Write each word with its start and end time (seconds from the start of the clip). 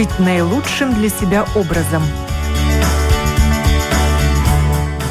жить 0.00 0.18
наилучшим 0.18 0.94
для 0.94 1.10
себя 1.10 1.44
образом. 1.54 2.02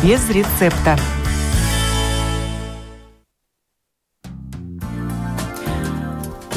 Без 0.02 0.28
рецепта. 0.32 0.98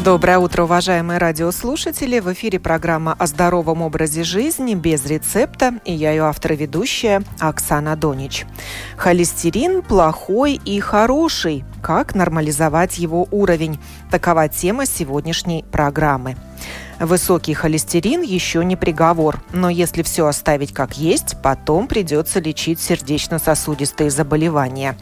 Доброе 0.03 0.39
утро, 0.39 0.63
уважаемые 0.63 1.19
радиослушатели. 1.19 2.21
В 2.21 2.33
эфире 2.33 2.59
программа 2.59 3.13
о 3.13 3.27
здоровом 3.27 3.83
образе 3.83 4.25
жизни 4.25 4.75
без 4.75 5.05
рецепта. 5.05 5.75
И 5.85 5.93
я 5.93 6.13
ее 6.13 6.23
автор 6.23 6.55
и 6.55 6.57
ведущая 6.57 7.23
Оксана 7.39 7.97
Донич. 7.97 8.47
Холестерин 8.97 9.83
плохой 9.83 10.55
и 10.65 10.81
хороший. 10.81 11.67
Как 11.83 12.15
нормализовать 12.15 12.97
его 12.97 13.29
уровень? 13.31 13.79
Такова 14.11 14.49
тема 14.49 14.87
сегодняшней 14.87 15.67
программы. 15.71 16.37
Высокий 17.03 17.53
холестерин 17.53 18.23
еще 18.23 18.65
не 18.65 18.77
приговор, 18.77 19.43
но 19.53 19.69
если 19.69 20.05
все 20.05 20.29
оставить 20.29 20.73
как 20.73 20.97
есть, 20.97 21.35
потом 21.43 21.89
придется 21.89 22.39
лечить 22.39 22.79
сердечно-сосудистые 22.79 24.09
заболевания. 24.09 24.97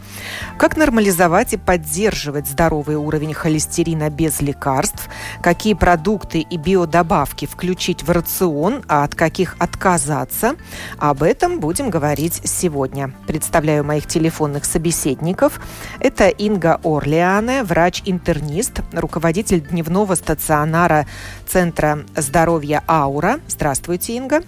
Как 0.57 0.77
нормализовать 0.77 1.53
и 1.53 1.57
поддерживать 1.57 2.47
здоровый 2.47 2.95
уровень 2.95 3.35
холестерина 3.35 4.09
без 4.09 4.41
лекарств? 4.41 5.09
Какие 5.43 5.75
продукты 5.75 6.39
и 6.39 6.57
биодобавки 6.57 7.45
включить 7.45 8.01
в 8.01 8.09
рацион, 8.09 8.83
а 8.87 9.03
от 9.03 9.13
каких 9.13 9.55
отказаться? 9.59 10.55
Об 10.97 11.21
этом 11.21 11.59
будем 11.59 11.91
говорить 11.91 12.41
сегодня. 12.45 13.13
Представляю 13.27 13.83
моих 13.83 14.07
телефонных 14.07 14.65
собеседников. 14.65 15.61
Это 15.99 16.29
Инга 16.29 16.79
Орлеане, 16.83 17.61
врач-интернист, 17.61 18.81
руководитель 18.91 19.61
дневного 19.61 20.15
стационара 20.15 21.05
Центра 21.47 21.90
здоровья 22.15 22.83
«Аура». 22.87 23.39
Здравствуйте, 23.47 24.17
Инга. 24.17 24.43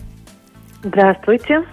Здравствуйте. 0.84 1.66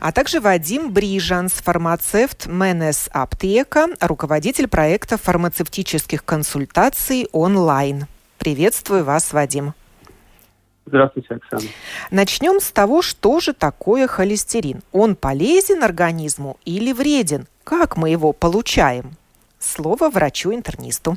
А 0.00 0.12
также 0.12 0.40
Вадим 0.40 0.92
Брижанс, 0.92 1.52
фармацевт 1.52 2.46
МНС 2.46 3.08
Аптека, 3.12 3.88
руководитель 4.00 4.68
проекта 4.68 5.16
фармацевтических 5.16 6.24
консультаций 6.24 7.28
онлайн. 7.32 8.06
Приветствую 8.38 9.04
вас, 9.04 9.32
Вадим. 9.32 9.74
Здравствуйте, 10.86 11.34
Оксана. 11.34 11.62
Начнем 12.10 12.60
с 12.60 12.70
того, 12.70 13.00
что 13.00 13.40
же 13.40 13.54
такое 13.54 14.06
холестерин. 14.06 14.82
Он 14.92 15.16
полезен 15.16 15.82
организму 15.82 16.58
или 16.64 16.92
вреден? 16.92 17.46
Как 17.64 17.96
мы 17.96 18.10
его 18.10 18.32
получаем? 18.32 19.12
Слово 19.58 20.10
врачу-интернисту. 20.10 21.16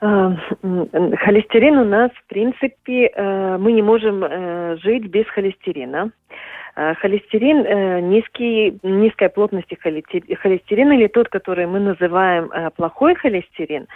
Э, 0.00 0.30
холестерин 1.16 1.78
у 1.78 1.84
нас, 1.84 2.10
в 2.12 2.28
принципе, 2.28 3.06
э, 3.06 3.56
мы 3.58 3.72
не 3.72 3.82
можем 3.82 4.22
э, 4.24 4.76
жить 4.76 5.06
без 5.06 5.26
холестерина. 5.26 6.10
Холестерин, 7.00 8.08
низкий, 8.08 8.78
низкая 8.84 9.30
плотность 9.30 9.66
холестерина, 9.82 10.92
или 10.92 11.08
тот, 11.08 11.28
который 11.28 11.66
мы 11.66 11.80
называем 11.80 12.52
плохой 12.76 13.16
холестерин, 13.16 13.88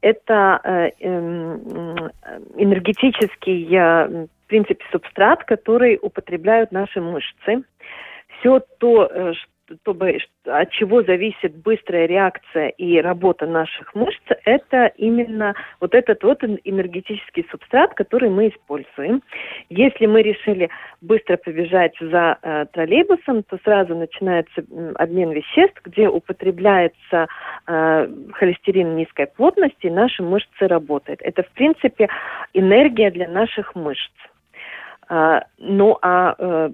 это 0.00 0.92
эм, 1.00 2.10
энергетический, 2.56 3.68
в 3.68 4.46
принципе, 4.46 4.82
субстрат, 4.90 5.44
который 5.44 5.98
употребляют 6.00 6.72
наши 6.72 7.02
мышцы. 7.02 7.62
Все 8.38 8.62
то, 8.78 9.34
чтобы, 9.82 10.18
от 10.44 10.70
чего 10.70 11.02
зависит 11.02 11.54
быстрая 11.56 12.06
реакция 12.06 12.68
и 12.68 13.00
работа 13.00 13.46
наших 13.46 13.94
мышц, 13.94 14.22
это 14.44 14.86
именно 14.96 15.54
вот 15.80 15.94
этот 15.94 16.22
вот 16.22 16.42
энергетический 16.42 17.46
субстрат, 17.50 17.94
который 17.94 18.30
мы 18.30 18.48
используем. 18.48 19.22
Если 19.68 20.06
мы 20.06 20.22
решили 20.22 20.70
быстро 21.00 21.36
побежать 21.36 21.94
за 22.00 22.38
э, 22.42 22.66
троллейбусом, 22.72 23.42
то 23.44 23.58
сразу 23.64 23.94
начинается 23.94 24.64
обмен 24.96 25.30
веществ, 25.30 25.80
где 25.84 26.08
употребляется 26.08 27.26
э, 27.66 28.08
холестерин 28.32 28.96
низкой 28.96 29.26
плотности, 29.26 29.86
и 29.86 29.90
наши 29.90 30.22
мышцы 30.22 30.66
работают. 30.66 31.20
Это, 31.22 31.42
в 31.42 31.50
принципе, 31.52 32.08
энергия 32.54 33.10
для 33.10 33.28
наших 33.28 33.74
мышц. 33.74 34.10
Uh, 35.10 35.42
ну 35.58 35.98
а 36.02 36.36
uh, 36.38 36.72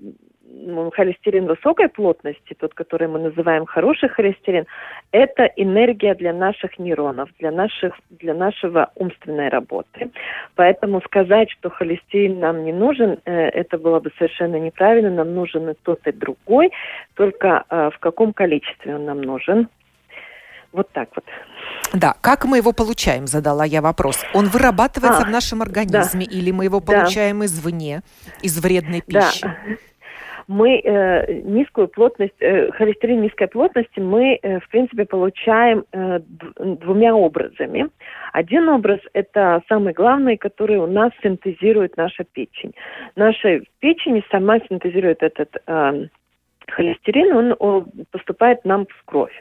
холестерин 0.95 1.47
высокой 1.47 1.89
плотности, 1.89 2.55
тот, 2.59 2.75
который 2.75 3.09
мы 3.09 3.19
называем 3.19 3.67
хороший 3.67 4.09
холестерин, 4.09 4.67
это 5.13 5.45
энергия 5.57 6.15
для 6.15 6.33
наших 6.33 6.79
нейронов, 6.79 7.29
для, 7.39 7.51
наших, 7.51 7.95
для 8.11 8.35
нашего 8.35 8.91
умственной 8.95 9.49
работы. 9.49 10.11
Поэтому 10.55 11.01
сказать, 11.03 11.51
что 11.51 11.71
холестерин 11.71 12.41
нам 12.41 12.65
не 12.65 12.73
нужен, 12.73 13.19
э, 13.25 13.33
это 13.33 13.79
было 13.79 14.01
бы 14.01 14.11
совершенно 14.19 14.57
неправильно. 14.57 15.11
Нам 15.11 15.35
нужен 15.35 15.71
и 15.71 15.75
тот, 15.83 16.07
и 16.07 16.13
другой, 16.13 16.71
только 17.15 17.65
э, 17.69 17.91
в 17.95 17.99
каком 17.99 18.33
количестве 18.33 18.97
он 18.97 19.05
нам 19.05 19.23
нужен. 19.23 19.69
Вот 20.73 20.91
так 20.93 21.09
вот. 21.15 21.25
Да, 21.95 22.15
как 22.21 22.45
мы 22.45 22.59
его 22.59 22.73
получаем, 22.73 23.27
задала 23.27 23.65
я 23.65 23.81
вопрос. 23.81 24.25
Он 24.35 24.47
вырабатывается 24.47 25.23
а, 25.23 25.25
в 25.25 25.31
нашем 25.31 25.63
организме 25.63 26.27
да, 26.27 26.33
или 26.33 26.51
мы 26.51 26.65
его 26.65 26.81
получаем 26.81 27.39
да. 27.39 27.47
извне, 27.47 28.03
из 28.43 28.61
вредной 28.61 29.01
пищи? 29.01 29.43
Да 29.43 29.57
мы 30.49 30.81
э, 30.81 31.41
низкую 31.43 31.89
плотность, 31.89 32.35
э, 32.41 32.71
холестерин 32.73 33.23
низкой 33.23 33.49
плотности 33.49 33.99
мы, 33.99 34.39
э, 34.41 34.61
в 34.61 34.69
принципе, 34.69 35.05
получаем 35.05 35.85
э, 35.93 36.21
двумя 36.57 37.15
образами. 37.15 37.89
Один 38.33 38.69
образ– 38.69 39.01
это 39.13 39.63
самый 39.69 39.93
главный, 39.93 40.37
который 40.37 40.77
у 40.77 40.87
нас 40.87 41.11
синтезирует 41.23 41.97
наша 41.97 42.25
печень. 42.25 42.73
Наша 43.17 43.61
печень 43.81 44.23
сама 44.31 44.61
синтезирует 44.61 45.23
этот 45.23 45.57
э, 45.67 46.09
холестерин, 46.69 47.55
он, 47.59 47.87
поступает 48.11 48.65
нам 48.65 48.87
в 48.87 49.05
кровь. 49.05 49.33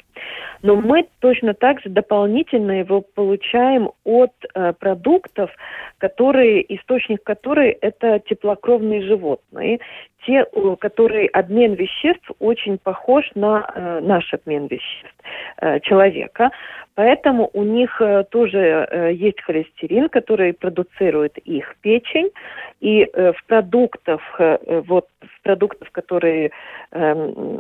Но 0.61 0.75
мы 0.75 1.07
точно 1.19 1.53
так 1.53 1.81
же 1.81 1.89
дополнительно 1.89 2.79
его 2.79 3.01
получаем 3.01 3.91
от 4.03 4.31
э, 4.53 4.73
продуктов, 4.73 5.51
которые, 5.97 6.75
источник 6.75 7.23
которых 7.23 7.75
это 7.81 8.19
теплокровные 8.19 9.01
животные, 9.01 9.79
те, 10.25 10.45
которые 10.79 11.27
обмен 11.29 11.73
веществ 11.73 12.31
очень 12.39 12.77
похож 12.77 13.29
на 13.35 13.69
э, 13.75 13.99
наш 14.01 14.33
обмен 14.33 14.67
веществ 14.67 15.15
э, 15.61 15.79
человека. 15.81 16.51
Поэтому 16.95 17.49
у 17.53 17.63
них 17.63 18.01
э, 18.01 18.23
тоже 18.31 18.57
э, 18.57 19.13
есть 19.13 19.41
холестерин, 19.41 20.09
который 20.09 20.53
продуцирует 20.53 21.37
их 21.39 21.75
печень. 21.81 22.31
И 22.79 23.03
э, 23.03 23.33
в 23.33 23.45
продуктах, 23.45 24.21
э, 24.39 24.81
вот 24.87 25.07
в 25.21 25.41
продуктах, 25.43 25.91
которые 25.91 26.51
э, 26.95 27.59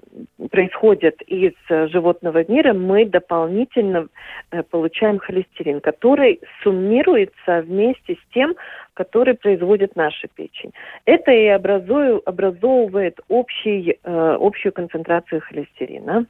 происходят 0.49 1.21
из 1.23 1.53
э, 1.69 1.87
животного 1.87 2.43
мира, 2.49 2.73
мы 2.73 3.05
дополнительно 3.05 4.07
э, 4.51 4.63
получаем 4.63 5.19
холестерин, 5.19 5.81
который 5.81 6.39
суммируется 6.63 7.61
вместе 7.61 8.15
с 8.15 8.33
тем, 8.33 8.55
который 8.93 9.35
производит 9.35 9.95
наша 9.95 10.27
печень. 10.33 10.71
Это 11.05 11.31
и 11.31 11.47
образовывает 11.47 13.19
общий, 13.27 13.99
э, 14.03 14.37
общую 14.39 14.71
концентрацию 14.71 15.41
холестерина. 15.41 16.25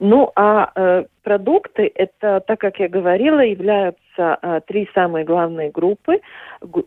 Ну 0.00 0.32
а 0.34 0.70
э, 0.74 1.04
продукты, 1.22 1.90
это, 1.94 2.40
так 2.40 2.60
как 2.60 2.78
я 2.78 2.88
говорила, 2.88 3.40
являются 3.40 4.38
э, 4.42 4.60
три 4.66 4.88
самые 4.94 5.24
главные 5.24 5.70
группы. 5.70 6.20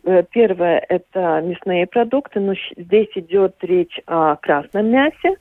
Э, 0.04 0.22
первое 0.30 0.84
это 0.88 1.40
мясные 1.42 1.86
продукты, 1.86 2.40
но 2.40 2.54
здесь 2.76 3.10
идет 3.14 3.56
речь 3.62 4.00
о 4.06 4.36
красном 4.36 4.90
мясе. 4.90 5.36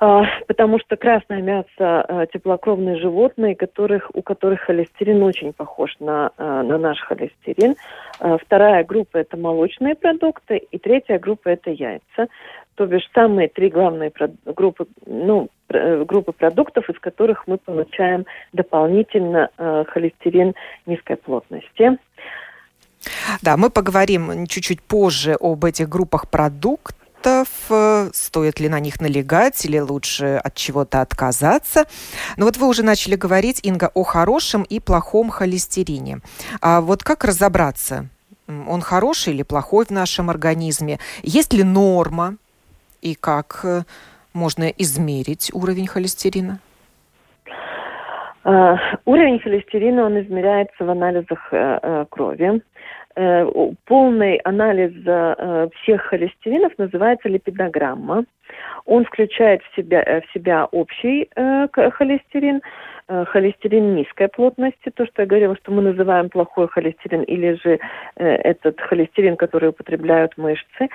А, 0.00 0.24
потому 0.48 0.78
что 0.80 0.96
красное 0.96 1.40
мясо 1.40 1.66
а, 1.78 2.26
теплокровные 2.26 2.96
животные, 2.96 3.54
которых, 3.54 4.10
у 4.12 4.20
которых 4.22 4.60
холестерин 4.60 5.22
очень 5.22 5.54
похож 5.54 5.96
на, 5.98 6.30
а, 6.36 6.62
на 6.62 6.76
наш 6.76 7.00
холестерин. 7.00 7.76
Вторая 8.18 8.84
группа 8.84 9.16
это 9.18 9.36
молочные 9.36 9.94
продукты, 9.94 10.58
и 10.58 10.78
третья 10.78 11.18
группа 11.18 11.48
это 11.48 11.70
яйца. 11.70 12.28
То 12.74 12.86
бишь 12.86 13.08
самые 13.14 13.48
три 13.48 13.70
главные 13.70 14.12
группы, 14.44 14.86
ну, 15.06 15.48
группы 15.68 16.32
продуктов, 16.32 16.88
из 16.90 16.98
которых 17.00 17.46
мы 17.46 17.58
получаем 17.58 18.26
дополнительно 18.52 19.50
холестерин 19.88 20.54
низкой 20.86 21.16
плотности. 21.16 21.98
Да, 23.42 23.56
мы 23.56 23.70
поговорим 23.70 24.46
чуть-чуть 24.46 24.82
позже 24.82 25.36
об 25.40 25.64
этих 25.64 25.88
группах 25.88 26.28
продуктов 26.28 27.48
э, 27.70 28.10
стоит 28.12 28.60
ли 28.60 28.68
на 28.68 28.80
них 28.80 29.00
налегать 29.00 29.64
или 29.64 29.78
лучше 29.78 30.40
от 30.42 30.54
чего-то 30.54 31.00
отказаться. 31.00 31.86
Но 32.36 32.44
вот 32.44 32.56
вы 32.56 32.68
уже 32.68 32.82
начали 32.82 33.16
говорить, 33.16 33.60
Инга, 33.62 33.90
о 33.94 34.02
хорошем 34.02 34.62
и 34.62 34.80
плохом 34.80 35.30
холестерине. 35.30 36.20
А 36.60 36.80
вот 36.80 37.02
как 37.02 37.24
разобраться, 37.24 38.08
он 38.46 38.80
хороший 38.80 39.32
или 39.32 39.42
плохой 39.42 39.86
в 39.86 39.90
нашем 39.90 40.28
организме? 40.28 40.98
Есть 41.22 41.52
ли 41.52 41.62
норма 41.62 42.36
и 43.00 43.14
как 43.14 43.60
э, 43.64 43.82
можно 44.34 44.64
измерить 44.64 45.50
уровень 45.54 45.86
холестерина? 45.86 46.58
Uh, 48.44 48.76
уровень 49.06 49.38
холестерина, 49.38 50.04
он 50.04 50.20
измеряется 50.20 50.84
в 50.84 50.90
анализах 50.90 51.50
uh, 51.50 51.80
uh, 51.80 52.06
крови. 52.10 52.60
э, 53.16 53.46
полный 53.86 54.36
анализ 54.38 54.92
э, 55.06 55.68
всех 55.76 56.02
холестеринов 56.02 56.72
называется 56.78 57.28
липидограмма. 57.28 58.24
Он 58.84 59.04
включает 59.04 59.62
в 59.62 59.76
себя, 59.76 60.02
э, 60.02 60.20
в 60.20 60.32
себя 60.32 60.66
общий 60.66 61.28
э, 61.36 61.68
холестерин, 61.92 62.60
э, 63.08 63.24
холестерин 63.26 63.94
низкой 63.94 64.28
плотности, 64.28 64.90
то, 64.94 65.06
что 65.06 65.22
я 65.22 65.26
говорила, 65.26 65.56
что 65.56 65.72
мы 65.72 65.82
называем 65.82 66.28
плохой 66.28 66.68
холестерин, 66.68 67.22
или 67.22 67.54
же 67.62 67.78
э, 68.16 68.26
этот 68.26 68.80
холестерин, 68.80 69.36
который 69.36 69.70
употребляют 69.70 70.36
мышцы. 70.36 70.88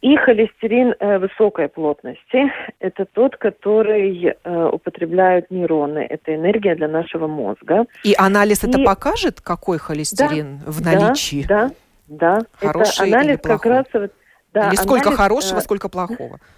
И 0.00 0.16
холестерин 0.16 0.94
э, 1.00 1.18
высокой 1.18 1.68
плотности– 1.68 2.52
это 2.78 3.04
тот, 3.04 3.36
который 3.36 4.26
э, 4.26 4.68
употребляют 4.72 5.50
нейроны. 5.50 5.98
Это 5.98 6.36
энергия 6.36 6.76
для 6.76 6.86
нашего 6.86 7.26
мозга. 7.26 7.84
И 8.04 8.14
анализ 8.16 8.62
и... 8.62 8.68
это 8.68 8.78
покажет, 8.84 9.40
какой 9.40 9.78
холестерин 9.78 10.60
да, 10.64 10.70
в 10.70 10.80
наличии? 10.82 11.44
Да, 11.48 11.70
да. 12.06 12.38
Хороший 12.60 13.08
это 13.08 13.16
анализ 13.16 13.30
или 13.30 13.36
плохой? 13.36 13.58
как 13.58 13.66
раз... 13.66 13.86
Вот, 13.92 14.12
да, 14.52 14.68
или 14.68 14.76
сколько 14.76 15.08
анализ, 15.08 15.18
хорошего, 15.18 15.58
э... 15.58 15.62
сколько 15.62 15.88
плохого? 15.88 16.38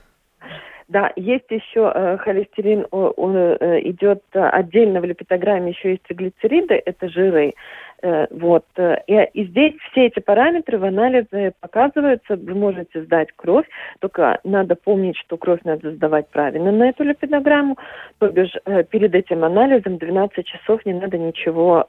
Да, 0.89 1.13
есть 1.15 1.45
еще 1.51 1.93
э, 1.95 2.19
холестерин, 2.19 2.85
он, 2.91 3.13
он 3.17 3.37
э, 3.37 3.81
идет 3.91 4.25
отдельно 4.33 5.01
в 5.01 5.05
липидограмме, 5.05 5.71
еще 5.71 5.91
есть 5.91 6.03
триглицериды, 6.03 6.83
это 6.85 7.09
жиры. 7.09 7.55
Э, 8.03 8.27
вот. 8.31 8.65
Э, 8.77 8.97
и, 9.07 9.15
и 9.35 9.45
здесь 9.47 9.75
все 9.91 10.07
эти 10.07 10.21
параметры 10.21 10.79
в 10.79 10.85
анализе 10.85 11.53
показываются. 11.61 12.37
Вы 12.37 12.55
можете 12.55 13.03
сдать 13.03 13.29
кровь, 13.37 13.67
только 14.01 14.41
надо 14.45 14.75
помнить, 14.75 15.17
что 15.19 15.37
кровь 15.37 15.61
надо 15.65 15.93
сдавать 15.93 16.29
правильно 16.29 16.73
на 16.73 16.89
эту 16.89 17.05
липидограмму. 17.05 17.77
То 18.19 18.29
бишь 18.29 18.57
э, 18.65 18.85
перед 18.85 19.15
этим 19.15 19.45
анализом 19.45 19.99
12 19.99 20.47
часов 20.47 20.85
не 20.87 20.95
надо 20.95 21.19
ничего 21.19 21.89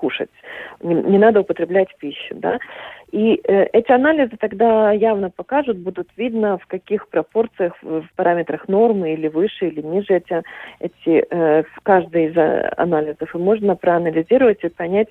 кушать, 0.00 0.30
не, 0.82 0.94
не 0.94 1.18
надо 1.18 1.40
употреблять 1.40 1.88
пищу, 1.98 2.34
да. 2.34 2.58
И 3.12 3.40
э, 3.42 3.64
эти 3.72 3.90
анализы 3.92 4.36
тогда 4.38 4.92
явно 4.92 5.30
покажут, 5.30 5.78
будут 5.78 6.08
видно, 6.16 6.58
в 6.58 6.66
каких 6.66 7.08
пропорциях, 7.08 7.74
в, 7.82 8.02
в 8.02 8.08
параметрах 8.14 8.68
нормы 8.68 9.12
или 9.12 9.28
выше, 9.28 9.68
или 9.68 9.82
ниже 9.82 10.14
эти, 10.14 10.42
эти 10.78 11.26
э, 11.28 11.62
в 11.74 11.80
каждой 11.82 12.26
из 12.26 12.36
э, 12.36 12.72
анализов. 12.76 13.34
И 13.34 13.38
можно 13.38 13.74
проанализировать 13.74 14.62
и 14.62 14.68
понять, 14.68 15.08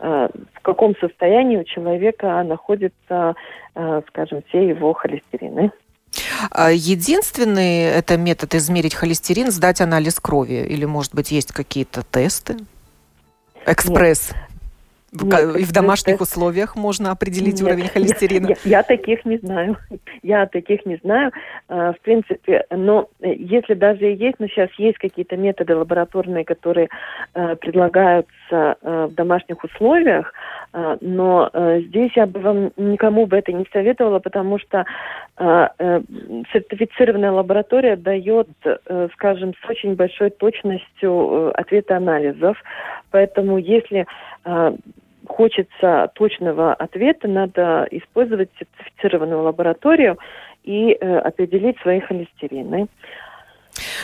э, 0.00 0.28
в 0.54 0.60
каком 0.62 0.96
состоянии 0.96 1.58
у 1.58 1.64
человека 1.64 2.42
находятся, 2.42 3.34
э, 3.74 4.02
скажем, 4.08 4.42
все 4.48 4.68
его 4.68 4.94
холестерины. 4.94 5.70
А 6.50 6.70
единственный 6.70 7.82
это 7.84 8.16
метод 8.16 8.54
измерить 8.54 8.94
холестерин, 8.94 9.50
сдать 9.50 9.80
анализ 9.80 10.20
крови? 10.20 10.66
Или, 10.68 10.86
может 10.86 11.14
быть, 11.14 11.30
есть 11.30 11.52
какие-то 11.52 12.02
тесты? 12.10 12.56
Экспресс. 13.66 14.32
Нет. 14.32 14.42
Нет, 15.12 15.56
и 15.56 15.64
в 15.64 15.72
домашних 15.72 16.18
тест. 16.18 16.32
условиях 16.32 16.74
можно 16.74 17.10
определить 17.10 17.60
Нет, 17.60 17.62
уровень 17.62 17.88
холестерина? 17.88 18.48
Я, 18.48 18.56
я, 18.64 18.70
я 18.78 18.82
таких 18.82 19.24
не 19.26 19.36
знаю. 19.36 19.76
Я 20.22 20.46
таких 20.46 20.86
не 20.86 20.96
знаю. 21.02 21.32
А, 21.68 21.92
в 21.92 22.00
принципе, 22.00 22.64
но 22.70 23.08
э, 23.20 23.34
если 23.34 23.74
даже 23.74 24.10
и 24.10 24.16
есть, 24.16 24.36
но 24.38 24.46
сейчас 24.46 24.70
есть 24.78 24.96
какие-то 24.98 25.36
методы 25.36 25.76
лабораторные, 25.76 26.44
которые 26.44 26.88
э, 27.34 27.56
предлагаются 27.56 28.30
э, 28.50 29.08
в 29.10 29.14
домашних 29.14 29.62
условиях, 29.62 30.32
но 31.00 31.50
э, 31.52 31.80
здесь 31.82 32.12
я 32.16 32.26
бы 32.26 32.40
вам 32.40 32.72
никому 32.76 33.26
бы 33.26 33.36
это 33.36 33.52
не 33.52 33.66
советовала, 33.72 34.20
потому 34.20 34.58
что 34.58 34.86
э, 35.36 35.68
э, 35.78 36.00
сертифицированная 36.52 37.30
лаборатория 37.30 37.96
дает, 37.96 38.48
э, 38.64 39.08
скажем, 39.12 39.52
с 39.54 39.70
очень 39.70 39.94
большой 39.94 40.30
точностью 40.30 41.58
ответы 41.58 41.94
анализов. 41.94 42.56
Поэтому 43.10 43.58
если 43.58 44.06
э, 44.44 44.76
хочется 45.26 46.10
точного 46.14 46.72
ответа, 46.72 47.28
надо 47.28 47.86
использовать 47.90 48.48
сертифицированную 48.58 49.42
лабораторию 49.42 50.18
и 50.64 50.92
определить 50.92 51.78
свои 51.80 52.00
холестерины. 52.00 52.88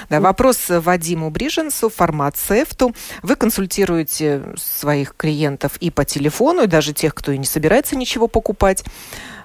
Да, 0.08 0.20
вопрос 0.20 0.66
Вадиму 0.68 1.30
Бриженцу, 1.30 1.88
фармацевту. 1.88 2.94
Вы 3.22 3.36
консультируете 3.36 4.42
своих 4.56 5.14
клиентов 5.16 5.76
и 5.78 5.90
по 5.90 6.04
телефону, 6.04 6.62
и 6.62 6.66
даже 6.66 6.92
тех, 6.92 7.14
кто 7.14 7.32
и 7.32 7.38
не 7.38 7.46
собирается 7.46 7.96
ничего 7.96 8.28
покупать, 8.28 8.84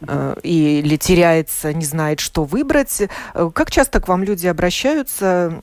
э, 0.08 0.36
или 0.44 0.98
теряется, 0.98 1.74
не 1.74 1.86
знает, 1.86 2.20
что 2.20 2.44
выбрать. 2.44 3.04
Э, 3.34 3.52
как 3.54 3.72
часто 3.72 4.00
к 4.00 4.08
вам 4.08 4.24
люди 4.24 4.48
обращаются, 4.48 5.62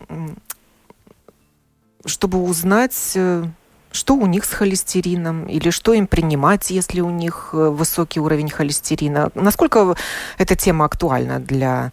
чтобы 2.05 2.43
узнать, 2.43 3.13
э, 3.15 3.45
что 3.93 4.15
у 4.15 4.27
них 4.27 4.45
с 4.45 4.53
холестерином 4.53 5.47
или 5.47 5.71
что 5.71 5.93
им 5.93 6.07
принимать, 6.07 6.71
если 6.71 7.01
у 7.01 7.11
них 7.11 7.51
э, 7.53 7.57
высокий 7.57 8.21
уровень 8.21 8.51
холестерина. 8.51 9.31
Насколько 9.35 9.97
эта 10.39 10.57
тема 10.57 10.85
актуальна 10.85 11.41
для 11.41 11.93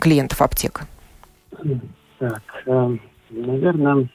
клиентов 0.00 0.42
аптек? 0.42 0.82
Так, 2.18 2.42
э, 2.66 2.96
наверное, 3.30 4.08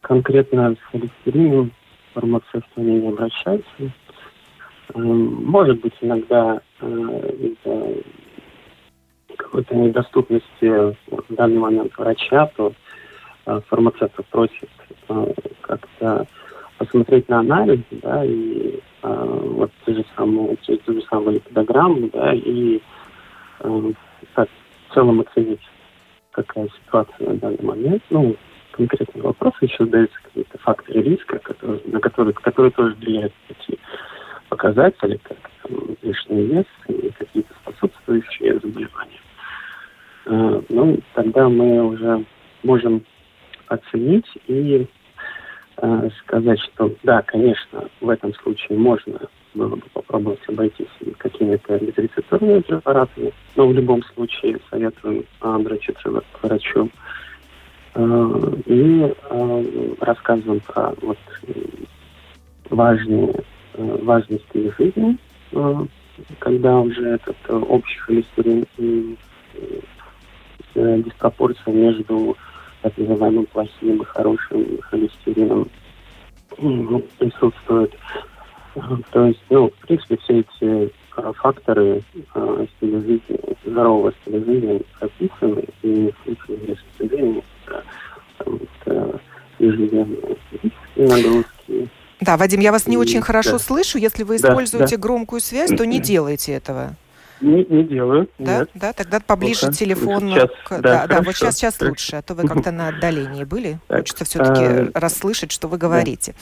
конкретно 0.00 0.74
с 0.74 0.90
холестерином 0.90 1.72
фармацевты 2.12 2.80
не 2.80 3.08
обращаются. 3.08 3.90
Может 4.94 5.80
быть, 5.80 5.94
иногда 6.00 6.60
из-за 6.80 8.02
какой-то 9.36 9.74
недоступности 9.74 10.94
в 11.10 11.34
данный 11.34 11.58
момент 11.58 11.96
врача, 11.96 12.50
то 12.56 12.72
фармацевтов 13.44 14.26
просит 14.26 14.68
как-то 15.62 16.26
посмотреть 16.78 17.28
на 17.28 17.40
анализ, 17.40 17.80
да, 17.90 18.24
и 18.24 18.80
э, 19.02 19.40
вот 19.56 19.70
ту 19.84 19.94
же 19.94 20.04
самую, 20.16 20.56
ту, 20.58 20.76
ту 20.78 20.94
же 20.94 21.02
самую 21.02 21.34
липидограмму, 21.34 22.08
да, 22.12 22.32
и 22.34 22.80
э, 23.60 23.92
так, 24.34 24.48
в 24.88 24.94
целом 24.94 25.20
оценить, 25.20 25.60
какая 26.34 26.68
ситуация 26.68 27.28
на 27.28 27.34
данный 27.36 27.62
момент. 27.62 28.02
Ну, 28.10 28.36
конкретные 28.72 29.22
вопросы 29.22 29.56
еще 29.62 29.84
даются 29.84 30.16
какие-то 30.22 30.58
факторы 30.58 31.02
риска, 31.02 31.38
которые, 31.38 31.80
на 31.86 32.00
которые, 32.00 32.34
которые 32.34 32.72
тоже 32.72 32.94
влияют 32.96 33.32
эти 33.48 33.78
показатели, 34.48 35.18
как 35.22 35.38
там, 35.62 35.96
лишний 36.02 36.46
вес 36.46 36.66
и 36.88 37.10
какие-то 37.10 37.54
способствующие 37.62 38.58
заболевания. 38.58 39.20
Э, 40.26 40.62
ну, 40.68 40.98
тогда 41.14 41.48
мы 41.48 41.84
уже 41.84 42.24
можем 42.62 43.04
оценить 43.68 44.26
и 44.46 44.86
э, 45.76 46.10
сказать, 46.20 46.60
что 46.60 46.94
да, 47.02 47.22
конечно, 47.22 47.88
в 48.00 48.08
этом 48.08 48.34
случае 48.34 48.78
можно 48.78 49.18
было 49.54 49.76
бы 49.76 49.82
попробовать 49.92 50.40
обойтись 50.48 50.88
какими-то 51.18 51.78
безрецептурными 51.78 52.60
препаратами, 52.60 53.32
но 53.56 53.68
в 53.68 53.72
любом 53.72 54.02
случае 54.14 54.58
советуем 54.70 55.24
обратиться 55.40 56.10
к 56.10 56.42
врачу. 56.42 56.90
Э, 57.94 58.52
и 58.66 59.14
э, 59.30 59.94
рассказываем 60.00 60.60
про 60.60 60.92
вот 61.00 61.18
важные, 62.70 63.34
э, 63.74 63.98
важный 64.02 64.40
стиль 64.48 64.72
жизни, 64.78 65.16
э, 65.52 65.86
когда 66.38 66.78
уже 66.80 67.10
этот 67.10 67.36
э, 67.48 67.54
общий 67.54 67.98
холестерин 68.00 68.66
и 68.78 69.16
э, 70.74 71.02
диспропорция 71.02 71.72
между 71.72 72.36
так 72.84 72.98
называемым 72.98 73.46
плохим 73.46 74.02
и 74.02 74.04
хорошим 74.04 74.78
холестерином 74.82 75.70
присутствует. 77.18 77.94
То 79.10 79.26
есть, 79.26 79.40
ну, 79.48 79.70
в 79.70 79.86
принципе, 79.86 80.18
все 80.18 80.40
эти 80.40 80.92
э, 81.16 81.32
факторы 81.36 82.02
э, 82.34 82.66
стиля 82.76 83.00
жизни, 83.00 83.40
здорового 83.64 84.12
стиля 84.20 84.44
жизни 84.44 84.82
описаны, 85.00 85.64
и 85.82 86.12
в 86.12 86.24
случае 86.24 86.76
если 86.98 87.42
это, 88.84 89.20
ежедневные 89.58 90.36
нагрузки. 90.96 91.88
Да, 92.20 92.36
Вадим, 92.36 92.60
я 92.60 92.72
вас 92.72 92.86
не 92.86 92.98
очень 92.98 93.22
хорошо 93.22 93.52
да. 93.52 93.58
слышу. 93.60 93.96
Если 93.96 94.24
вы 94.24 94.36
используете 94.36 94.96
да, 94.96 94.96
да. 94.96 95.02
громкую 95.02 95.40
связь, 95.40 95.70
то 95.70 95.86
не 95.86 96.00
делайте 96.00 96.52
этого. 96.52 96.96
Не, 97.44 97.64
не 97.66 97.84
делаю. 97.84 98.28
Да, 98.38 98.60
нет. 98.60 98.70
да, 98.74 98.92
тогда 98.94 99.20
поближе 99.20 99.66
Пока. 99.66 99.72
телефон. 99.72 100.30
Сейчас, 100.30 100.50
к... 100.64 100.80
Да, 100.80 100.80
да, 100.80 101.06
да, 101.06 101.22
вот 101.22 101.36
сейчас, 101.36 101.56
сейчас 101.56 101.78
лучше, 101.80 102.16
а 102.16 102.22
то 102.22 102.34
вы 102.34 102.48
как-то 102.48 102.70
на 102.70 102.88
отдалении 102.88 103.44
были. 103.44 103.78
Так, 103.86 103.98
Хочется 103.98 104.24
все-таки 104.24 104.64
а... 104.64 104.90
расслышать, 104.94 105.52
что 105.52 105.68
вы 105.68 105.76
говорите. 105.76 106.34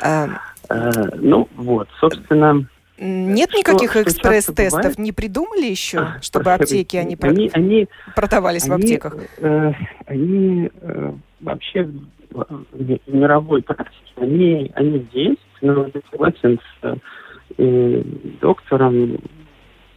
Да. 0.00 0.40
А... 0.70 0.74
А, 0.74 0.90
ну 1.16 1.48
вот, 1.56 1.88
собственно. 2.00 2.66
Нет 2.98 3.50
что, 3.50 3.58
никаких 3.58 3.96
экспресс-тестов, 3.96 4.96
не 4.96 5.12
придумали 5.12 5.66
еще, 5.66 5.98
а, 5.98 6.18
чтобы 6.22 6.54
аптеки 6.54 6.96
они, 6.96 7.16
они, 7.20 7.50
они 7.52 7.88
продавались 8.14 8.64
они, 8.64 8.70
в 8.70 8.74
аптеках? 8.74 9.16
Э, 9.36 9.72
они 10.06 10.70
э, 10.80 11.12
вообще 11.40 11.90
в 12.30 13.00
мировой 13.06 13.62
практике, 13.62 14.12
они, 14.16 14.72
они 14.74 15.06
есть, 15.12 15.40
но 15.60 15.86
согласен 16.10 16.58
с 16.80 16.98
э, 17.58 18.02
доктором 18.40 19.18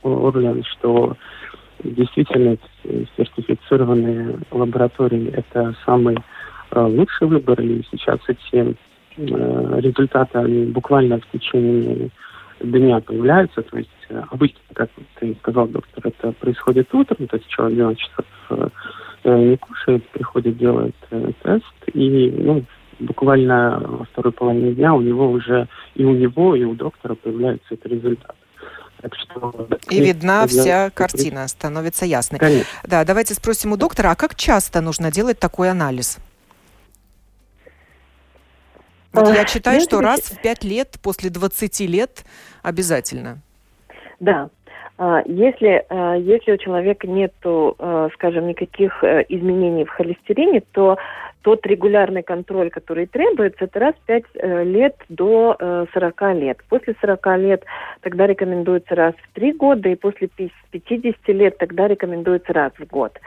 Орлен, 0.03 0.63
что 0.63 1.15
действительно 1.84 2.58
сертифицированные 3.18 4.39
лаборатории– 4.51 5.32
это 5.34 5.75
самый 5.86 6.18
э, 6.72 6.82
лучший 6.82 7.27
выбор, 7.27 7.62
и 7.62 7.84
сейчас 7.91 8.20
эти 8.27 8.75
результаты 9.18 10.38
они 10.38 10.65
буквально 10.65 11.20
в 11.20 11.32
течение 11.32 12.10
дня 12.62 13.00
появляются. 13.01 13.62
То 13.62 13.77
есть 13.77 13.89
обычно, 14.32 14.60
как 14.74 14.89
ты 15.20 15.36
сказал, 15.41 15.68
доктор, 15.68 16.08
это 16.08 16.32
происходит 16.34 16.94
утром, 16.94 17.27
то 17.27 17.38
есть 17.38 17.48
человек 17.50 17.77
12 17.77 18.00
часов 18.00 18.72
не 19.25 19.58
кушает, 19.58 20.08
приходит, 20.10 20.58
делает 20.58 20.96
тест, 21.44 21.65
и 21.94 22.34
ну, 22.38 22.63
буквально 23.00 23.79
во 23.79 24.06
второй 24.06 24.32
половине 24.32 24.74
дня 24.74 24.94
у 24.94 25.01
него 25.01 25.29
уже 25.29 25.68
и 25.96 26.03
у 26.03 26.13
него, 26.13 26.56
и 26.56 26.63
у 26.63 26.74
доктора 26.74 27.15
появляется 27.15 27.74
этот 27.74 27.91
результат. 27.91 28.36
Так 29.01 29.15
что, 29.15 29.68
и 29.89 30.01
видна 30.01 30.46
вся 30.46 30.89
картина, 30.89 31.48
становится 31.48 32.06
ясной. 32.06 32.39
Конечно. 32.39 32.70
Да, 32.84 33.06
давайте 33.06 33.34
спросим 33.34 33.72
у 33.72 33.77
доктора, 33.77 34.12
а 34.12 34.15
как 34.15 34.36
часто 34.36 34.82
нужно 34.82 35.12
делать 35.12 35.39
такой 35.39 35.70
анализ? 35.70 36.18
Вот 39.13 39.34
я 39.34 39.46
читаю, 39.46 39.82
что 39.82 40.01
раз 40.01 40.20
в 40.20 40.41
пять 40.41 40.63
лет, 40.63 40.98
после 41.01 41.29
20 41.29 41.79
лет 41.82 42.24
обязательно. 42.62 43.39
Да, 44.20 44.50
а, 44.98 45.22
если, 45.25 45.86
а, 45.89 46.15
если 46.15 46.51
у 46.51 46.58
человека 46.58 47.08
нет, 47.08 47.34
а, 47.46 48.10
скажем, 48.13 48.48
никаких 48.48 49.01
э, 49.01 49.24
изменений 49.29 49.86
в 49.86 49.89
холестерине, 49.89 50.62
то 50.74 50.98
тот 51.41 51.65
регулярный 51.65 52.24
контроль, 52.24 52.69
который 52.69 53.05
требуется, 53.05 53.65
это 53.65 53.79
раз 53.79 53.96
в 53.96 54.05
5 54.05 54.24
э, 54.34 54.63
лет 54.65 54.96
до 55.08 55.55
40 55.93 56.22
э, 56.22 56.34
лет. 56.34 56.58
После 56.69 56.96
40 57.00 57.38
лет 57.38 57.63
тогда 58.01 58.27
рекомендуется 58.27 58.96
раз 58.96 59.13
в 59.15 59.36
3 59.36 59.53
года, 59.53 59.89
и 59.89 59.96
после 59.96 60.29
50 60.72 61.27
лет 61.29 61.58
тогда 61.58 61.88
рекомендуется 61.88 62.51
раз 62.51 62.74
в 62.77 62.86
год. 62.88 63.17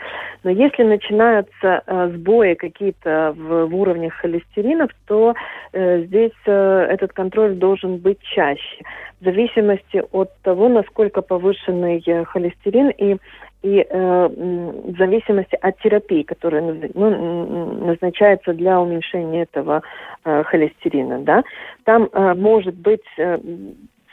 Но 0.45 0.51
если 0.51 0.83
начинаются 0.83 1.83
э, 1.87 2.11
сбои 2.15 2.55
какие-то 2.55 3.35
в, 3.37 3.67
в 3.67 3.75
уровнях 3.75 4.15
холестеринов, 4.15 4.91
то 5.07 5.35
здесь 5.73 6.33
этот 6.45 7.13
контроль 7.15 7.55
должен 7.55 7.97
быть 7.97 8.19
чаще 8.21 8.83
в 9.21 9.25
зависимости 9.25 10.03
от 10.13 10.31
того, 10.43 10.69
насколько 10.69 11.23
повышенный 11.23 12.03
холестерин 12.25 12.91
и 12.91 13.17
и 13.63 13.87
э, 13.89 14.29
в 14.29 14.97
зависимости 14.99 15.57
от 15.61 15.79
терапии, 15.79 16.23
которая 16.23 16.63
ну, 16.95 17.87
назначается 17.87 18.53
для 18.53 18.81
уменьшения 18.81 19.43
этого 19.43 19.83
э, 20.25 20.43
холестерина, 20.45 21.21
да, 21.21 21.45
там 21.85 22.09
э, 22.13 22.35
может 22.35 22.75
быть 22.75 23.05
э, 23.19 23.39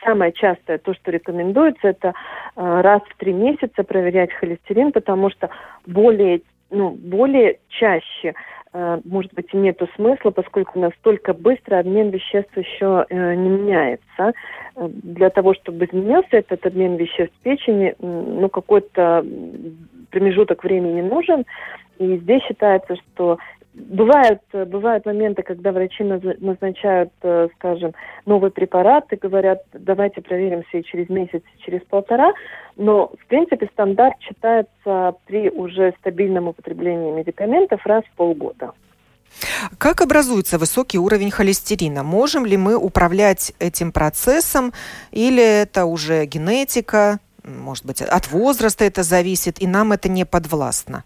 самое 0.04 0.32
частое, 0.32 0.78
то, 0.78 0.94
что 0.94 1.12
рекомендуется, 1.12 1.88
это 1.88 2.10
э, 2.10 2.82
раз 2.82 3.02
в 3.10 3.18
три 3.18 3.34
месяца 3.34 3.84
проверять 3.84 4.32
холестерин, 4.34 4.92
потому 4.92 5.30
что 5.30 5.50
более, 5.86 6.42
ну, 6.70 6.92
более 6.92 7.60
чаще 7.70 8.36
может 8.74 9.34
быть, 9.34 9.54
нету 9.54 9.88
смысла, 9.96 10.30
поскольку 10.30 10.80
настолько 10.80 11.34
быстро 11.34 11.80
обмен 11.80 12.10
веществ 12.10 12.56
еще 12.56 13.06
э, 13.10 13.36
не 13.36 13.50
меняется. 13.50 14.34
Э, 14.76 14.90
для 14.92 15.30
того, 15.30 15.56
чтобы 15.56 15.86
изменился 15.86 16.38
этот 16.38 16.66
обмен 16.66 16.96
веществ 16.96 17.36
в 17.40 17.44
печени, 17.44 17.96
ну, 18.00 18.48
какой-то 18.50 19.26
промежуток 20.12 20.64
времени 20.64 21.02
нужен. 21.02 21.46
И 21.98 22.18
здесь 22.18 22.44
считается, 22.44 22.96
что 22.96 23.40
Бывают, 23.74 24.42
бывают 24.52 25.06
моменты, 25.06 25.44
когда 25.44 25.72
врачи 25.72 26.04
назначают, 26.04 27.12
э, 27.22 27.50
скажем, 27.56 27.94
новый 28.26 28.50
препарат 28.50 29.12
и 29.14 29.16
говорят, 29.16 29.62
давайте 29.74 30.22
проверимся 30.22 30.78
и 30.78 30.84
через 30.84 31.08
месяц, 31.10 31.42
и 31.56 31.62
через 31.64 31.82
полтора, 31.84 32.34
но, 32.76 33.12
в 33.20 33.26
принципе, 33.28 33.70
стандарт 33.72 34.18
читается 34.20 35.16
при 35.26 35.50
уже 35.50 35.94
стабильном 36.00 36.48
употреблении 36.48 37.12
медикаментов 37.12 37.86
раз 37.86 38.04
в 38.06 38.16
полгода. 38.16 38.72
Как 39.78 40.02
образуется 40.02 40.58
высокий 40.58 40.98
уровень 40.98 41.32
холестерина? 41.32 42.04
Можем 42.04 42.46
ли 42.46 42.58
мы 42.58 42.76
управлять 42.76 43.54
этим 43.60 43.92
процессом 43.92 44.74
или 45.12 45.44
это 45.44 45.86
уже 45.86 46.26
генетика, 46.26 47.20
может 47.44 47.86
быть, 47.86 48.02
от 48.02 48.32
возраста 48.32 48.84
это 48.84 49.04
зависит, 49.04 49.62
и 49.62 49.68
нам 49.68 49.92
это 49.92 50.10
не 50.10 50.26
подвластно? 50.26 51.04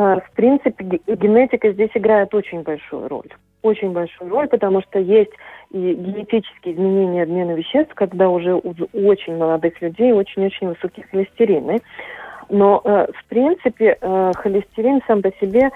А, 0.00 0.18
в 0.18 0.30
принципе, 0.30 0.82
генетика 1.06 1.72
здесь 1.72 1.90
играет 1.92 2.34
очень 2.34 2.62
большую 2.62 3.06
роль. 3.08 3.28
Очень 3.60 3.92
большую 3.92 4.30
роль, 4.30 4.48
потому 4.48 4.80
что 4.80 4.98
есть 4.98 5.32
и 5.70 5.92
генетические 5.92 6.74
изменения 6.74 7.24
обмена 7.24 7.52
веществ, 7.52 7.92
когда 7.94 8.30
уже 8.30 8.54
у 8.54 8.74
очень 8.94 9.36
молодых 9.36 9.80
людей 9.82 10.12
очень-очень 10.12 10.68
высокие 10.68 11.04
холестерины. 11.10 11.80
Но, 12.48 12.80
э, 12.82 13.08
в 13.12 13.24
принципе, 13.26 13.98
э, 14.00 14.32
холестерин 14.36 15.02
сам 15.06 15.20
по 15.20 15.30
себе 15.32 15.70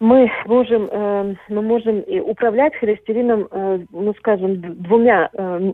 мы 0.00 0.30
можем, 0.44 0.88
э, 0.92 1.34
мы 1.48 1.62
можем 1.62 2.00
и 2.00 2.20
управлять 2.20 2.76
холестерином, 2.76 3.48
ну, 3.90 4.12
скажем, 4.18 4.60
двумя 4.82 5.30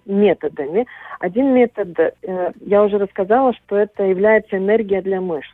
методами. 0.07 0.87
Один 1.19 1.53
метод, 1.53 2.15
я 2.61 2.85
уже 2.85 2.99
рассказала, 2.99 3.53
что 3.55 3.77
это 3.77 4.05
является 4.05 4.57
энергия 4.57 5.03
для 5.03 5.21
мышц. 5.21 5.51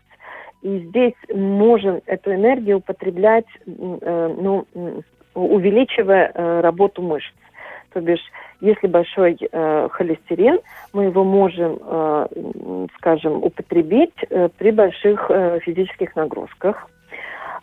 И 0.67 0.81
здесь 0.81 1.15
можем 1.33 2.01
эту 2.07 2.35
энергию 2.35 2.79
употреблять, 2.79 3.47
э, 3.67 4.35
ну, 4.37 4.67
увеличивая 5.33 6.33
э, 6.35 6.61
работу 6.61 7.03
мышц. 7.03 7.33
То 7.93 8.01
бишь, 8.01 8.25
если 8.61 8.89
большой 8.89 9.39
э, 9.41 9.89
холестерин, 9.93 10.59
мы 10.93 11.05
его 11.05 11.23
можем, 11.23 11.79
э, 11.81 12.27
скажем, 12.97 13.45
употребить 13.45 14.17
э, 14.29 14.49
при 14.59 14.73
больших 14.73 15.31
э, 15.31 15.61
физических 15.61 16.17
нагрузках. 16.17 16.91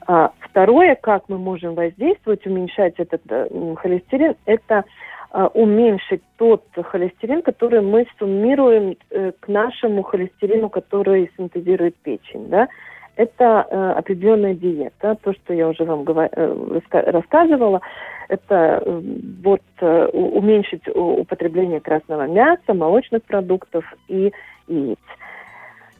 А 0.07 0.31
второе, 0.39 0.95
как 0.95 1.27
мы 1.27 1.37
можем 1.37 1.75
воздействовать, 1.75 2.47
уменьшать 2.47 2.93
этот 2.99 3.21
э, 3.29 3.75
холестерин, 3.75 4.35
это 4.45 4.85
э, 5.33 5.49
уменьшить 5.53 6.21
тот 6.37 6.63
холестерин, 6.73 7.41
который 7.41 7.81
мы 7.81 8.07
суммируем 8.17 8.95
э, 9.09 9.33
к 9.37 9.49
нашему 9.49 10.03
холестерину, 10.03 10.69
который 10.69 11.29
синтезирует 11.35 11.97
печень. 11.97 12.47
Да? 12.47 12.69
Это 13.15 13.67
э, 13.69 13.91
определенная 13.97 14.53
диета. 14.53 15.15
То, 15.23 15.33
что 15.33 15.53
я 15.53 15.67
уже 15.67 15.83
вам 15.83 16.03
говор... 16.03 16.29
э, 16.31 16.79
рассказывала, 16.91 17.81
это 18.29 18.81
э, 18.85 19.01
вот 19.43 19.61
э, 19.79 20.05
уменьшить 20.13 20.87
употребление 20.93 21.79
красного 21.79 22.27
мяса, 22.27 22.73
молочных 22.73 23.23
продуктов 23.23 23.85
и 24.07 24.31
яиц. 24.67 24.97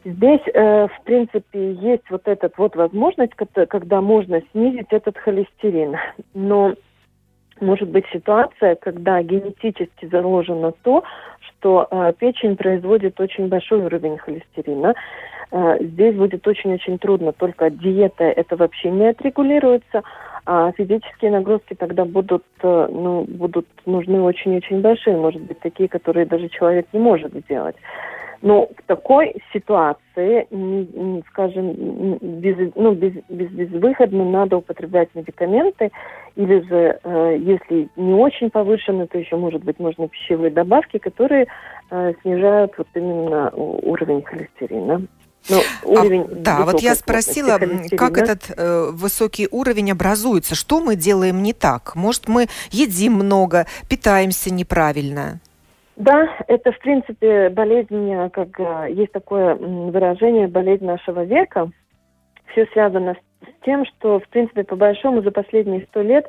Здесь, 0.04 0.42
э, 0.52 0.86
в 0.86 1.04
принципе, 1.04 1.72
есть 1.72 2.10
вот 2.10 2.22
эта 2.26 2.50
вот 2.56 2.76
возможность, 2.76 3.32
когда 3.68 4.00
можно 4.00 4.42
снизить 4.52 4.88
этот 4.90 5.16
холестерин. 5.16 5.96
Но 6.34 6.74
может 7.60 7.88
быть 7.88 8.04
ситуация, 8.12 8.74
когда 8.74 9.22
генетически 9.22 10.06
заложено 10.06 10.72
то, 10.82 11.04
что 11.40 11.88
э, 11.90 12.12
печень 12.18 12.56
производит 12.56 13.18
очень 13.20 13.48
большой 13.48 13.84
уровень 13.84 14.18
холестерина. 14.18 14.94
Э, 15.54 15.76
здесь 15.80 16.16
будет 16.16 16.44
очень-очень 16.48 16.98
трудно, 16.98 17.32
только 17.32 17.70
диета 17.70 18.24
это 18.24 18.56
вообще 18.56 18.90
не 18.90 19.06
отрегулируется, 19.06 20.02
а 20.46 20.72
физические 20.72 21.30
нагрузки 21.30 21.74
тогда 21.74 22.04
будут, 22.04 22.42
э, 22.60 22.88
ну, 22.90 23.24
будут 23.28 23.66
нужны 23.86 24.20
очень-очень 24.20 24.80
большие, 24.80 25.16
может 25.16 25.42
быть, 25.42 25.60
такие, 25.60 25.88
которые 25.88 26.26
даже 26.26 26.48
человек 26.48 26.86
не 26.92 26.98
может 26.98 27.32
сделать. 27.44 27.76
Но 28.42 28.66
в 28.66 28.82
такой 28.88 29.36
ситуации, 29.52 30.48
скажем, 31.28 32.18
без, 32.20 32.72
ну, 32.74 32.92
без, 32.92 33.12
без, 33.28 33.48
безвыходно 33.52 34.24
надо 34.24 34.56
употреблять 34.56 35.08
медикаменты, 35.14 35.92
или 36.34 36.60
же, 36.68 36.98
э, 37.04 37.36
если 37.38 37.88
не 37.94 38.14
очень 38.14 38.50
повышены, 38.50 39.06
то 39.06 39.18
еще, 39.18 39.36
может 39.36 39.62
быть, 39.62 39.78
можно 39.78 40.08
пищевые 40.08 40.50
добавки, 40.50 40.98
которые 40.98 41.46
снижают 42.22 42.76
вот 42.76 42.88
именно 42.94 43.50
уровень 43.54 44.22
холестерина. 44.22 45.02
Ну, 45.50 45.60
уровень 45.84 46.22
а, 46.22 46.26
да, 46.30 46.64
вот 46.64 46.80
я 46.80 46.94
спросила, 46.94 47.58
как 47.96 48.16
этот 48.16 48.50
э, 48.56 48.90
высокий 48.92 49.46
уровень 49.50 49.92
образуется, 49.92 50.54
что 50.54 50.80
мы 50.80 50.96
делаем 50.96 51.42
не 51.42 51.52
так? 51.52 51.94
Может, 51.96 52.28
мы 52.28 52.46
едим 52.70 53.12
много, 53.12 53.66
питаемся 53.88 54.52
неправильно? 54.52 55.40
Да, 55.96 56.28
это, 56.48 56.72
в 56.72 56.78
принципе, 56.78 57.50
болезнь, 57.50 58.10
э, 58.10 58.30
как 58.30 58.58
э, 58.58 58.92
есть 58.92 59.12
такое 59.12 59.54
выражение, 59.54 60.48
болезнь 60.48 60.84
нашего 60.84 61.24
века. 61.24 61.70
Все 62.52 62.66
связано 62.72 63.14
с 63.14 63.64
тем, 63.64 63.84
что, 63.84 64.20
в 64.20 64.28
принципе, 64.28 64.64
по 64.64 64.76
большому 64.76 65.22
за 65.22 65.30
последние 65.30 65.86
сто 65.90 66.02
лет 66.02 66.26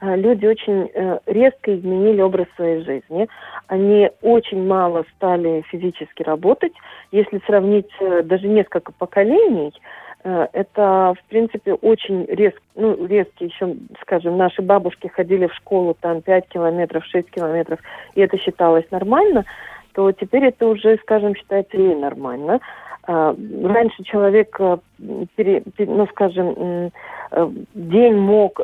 люди 0.00 0.46
очень 0.46 0.90
резко 1.26 1.74
изменили 1.74 2.20
образ 2.20 2.46
своей 2.56 2.84
жизни. 2.84 3.28
Они 3.66 4.10
очень 4.22 4.66
мало 4.66 5.04
стали 5.16 5.62
физически 5.70 6.22
работать. 6.22 6.72
Если 7.12 7.40
сравнить 7.46 7.90
даже 8.24 8.46
несколько 8.46 8.92
поколений, 8.92 9.72
Э, 10.26 10.48
это, 10.52 11.14
в 11.16 11.28
принципе, 11.28 11.74
очень 11.74 12.24
резк, 12.24 12.60
ну, 12.74 13.06
резкий 13.06 13.44
еще, 13.46 13.76
скажем, 14.02 14.36
наши 14.36 14.60
бабушки 14.60 15.06
ходили 15.06 15.46
в 15.46 15.54
школу 15.54 15.96
там 16.00 16.20
5 16.20 16.48
километров, 16.48 17.04
6 17.04 17.30
километров, 17.30 17.78
и 18.16 18.20
это 18.22 18.36
считалось 18.36 18.90
нормально, 18.90 19.44
то 19.92 20.10
теперь 20.10 20.46
это 20.46 20.66
уже, 20.66 20.98
скажем, 21.02 21.36
считается 21.36 21.76
ненормально. 21.76 22.60
Раньше 23.06 24.02
человек, 24.02 24.56
э, 24.58 24.78
ну, 24.98 26.06
скажем, 26.08 26.90
э, 27.30 27.50
день 27.74 28.16
мог 28.16 28.60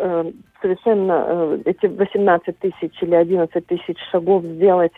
совершенно 0.62 1.24
э, 1.26 1.58
эти 1.66 1.86
18 1.86 2.58
тысяч 2.58 3.02
или 3.02 3.14
11 3.14 3.66
тысяч 3.66 3.98
шагов 4.10 4.44
сделать, 4.44 4.92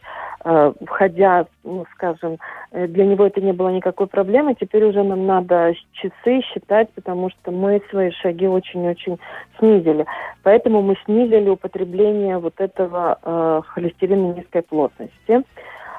э, 0.44 0.72
входя, 0.86 1.46
ну, 1.64 1.84
скажем, 1.94 2.38
э, 2.70 2.86
для 2.86 3.06
него 3.06 3.26
это 3.26 3.40
не 3.40 3.52
было 3.52 3.70
никакой 3.70 4.06
проблемы. 4.06 4.54
Теперь 4.54 4.84
уже 4.84 5.02
нам 5.02 5.26
надо 5.26 5.72
часы 5.92 6.42
считать, 6.42 6.90
потому 6.94 7.30
что 7.30 7.50
мы 7.50 7.82
свои 7.90 8.10
шаги 8.10 8.46
очень-очень 8.46 9.18
снизили. 9.58 10.06
Поэтому 10.42 10.82
мы 10.82 10.96
снизили 11.04 11.48
употребление 11.48 12.38
вот 12.38 12.54
этого 12.58 13.18
э, 13.22 13.62
холестерина 13.66 14.34
низкой 14.34 14.62
плотности. 14.62 15.42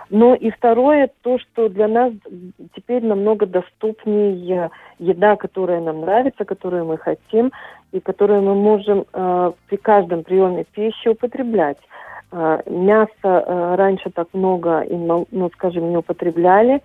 Ну 0.09 0.35
и 0.35 0.51
второе, 0.51 1.09
то, 1.23 1.39
что 1.39 1.67
для 1.67 1.87
нас 1.87 2.13
теперь 2.75 3.03
намного 3.03 3.45
доступнее 3.45 4.69
еда, 4.99 5.35
которая 5.35 5.81
нам 5.81 6.01
нравится, 6.01 6.45
которую 6.45 6.85
мы 6.85 6.97
хотим, 6.97 7.51
и 7.95 8.01
которую 8.01 8.41
мы 8.41 8.55
можем 8.55 9.05
э, 9.13 9.51
при 9.67 9.77
каждом 9.77 10.23
приеме 10.23 10.65
пищи 10.65 11.07
употреблять. 11.07 11.77
Э, 12.31 12.61
мясо 12.65 13.09
э, 13.23 13.75
раньше 13.75 14.09
так 14.09 14.27
много, 14.33 14.81
и, 14.81 14.95
ну, 14.95 15.49
скажем, 15.53 15.89
не 15.89 15.97
употребляли. 15.97 16.81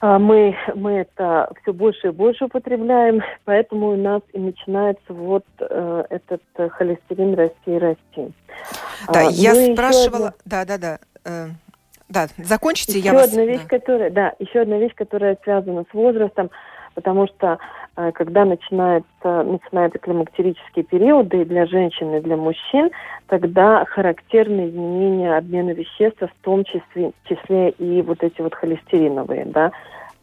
А 0.00 0.18
мы, 0.18 0.54
мы 0.74 0.92
это 0.92 1.50
все 1.62 1.72
больше 1.72 2.08
и 2.08 2.10
больше 2.10 2.44
употребляем, 2.44 3.22
поэтому 3.44 3.92
у 3.92 3.96
нас 3.96 4.20
и 4.34 4.38
начинается 4.38 5.14
вот 5.14 5.44
э, 5.60 6.04
этот 6.10 6.42
холестерин 6.72 7.34
расти 7.34 7.54
и 7.76 7.78
расти. 7.78 8.32
Да, 9.10 9.20
а, 9.20 9.30
я 9.30 9.54
ну, 9.54 9.72
спрашивала, 9.72 10.28
одна... 10.28 10.34
да, 10.44 10.64
да, 10.64 10.78
да. 10.78 10.98
Э, 11.24 11.46
да, 12.10 12.26
закончите, 12.36 12.98
еще 12.98 13.08
я 13.08 13.14
вас... 13.14 13.30
одна 13.30 13.44
вещь, 13.46 13.62
да. 13.62 13.78
которая, 13.78 14.10
да, 14.10 14.34
еще 14.38 14.60
одна 14.60 14.76
вещь, 14.76 14.94
которая 14.94 15.38
связана 15.42 15.86
с 15.90 15.94
возрастом, 15.94 16.50
потому 16.94 17.26
что 17.26 17.58
э, 17.96 18.12
когда 18.12 18.44
начинается, 18.44 19.42
начинаются 19.42 19.98
климактерические 19.98 20.84
периоды 20.84 21.44
для 21.44 21.66
женщин 21.66 22.14
и 22.14 22.20
для 22.20 22.36
мужчин, 22.36 22.90
тогда 23.28 23.84
характерны 23.84 24.68
изменения 24.68 25.36
обмена 25.36 25.70
веществ, 25.70 26.20
в 26.22 26.44
том 26.44 26.64
числе, 26.64 27.12
числе 27.24 27.70
и 27.70 28.02
вот 28.02 28.22
эти 28.22 28.40
вот 28.40 28.54
холестериновые, 28.54 29.44
да. 29.46 29.72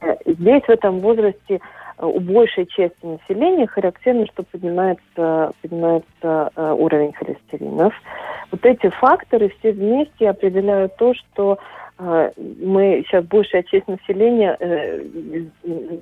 Э, 0.01 0.16
здесь 0.25 0.63
в 0.63 0.70
этом 0.70 1.00
возрасте 1.00 1.60
э, 1.98 2.06
у 2.06 2.20
большей 2.20 2.66
части 2.66 3.06
населения 3.06 3.68
характерно, 3.68 4.25
что 4.28 4.44
поднимается, 4.44 5.51
поднимается 5.62 6.51
уровень 6.56 7.13
холестеринов. 7.13 7.94
Вот 8.51 8.66
эти 8.66 8.90
факторы 8.90 9.54
все 9.60 9.72
вместе 9.72 10.30
определяют 10.30 10.96
то, 10.98 11.13
что 11.13 11.58
мы 12.01 13.03
сейчас 13.05 13.24
большая 13.25 13.63
часть 13.63 13.88
населения 13.88 14.58
э, 14.60 15.01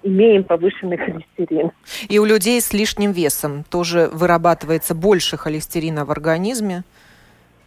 имеем 0.03 0.46
повышенный 0.46 0.98
холестерин. 0.98 1.72
И 2.08 2.20
у 2.20 2.25
людей 2.25 2.62
с 2.62 2.72
лишним 2.72 3.12
весом 3.12 3.65
тоже 3.70 4.10
вырабатывается 4.13 4.96
больше 4.96 5.36
холестерина 5.36 6.06
в 6.06 6.12
организме. 6.12 6.84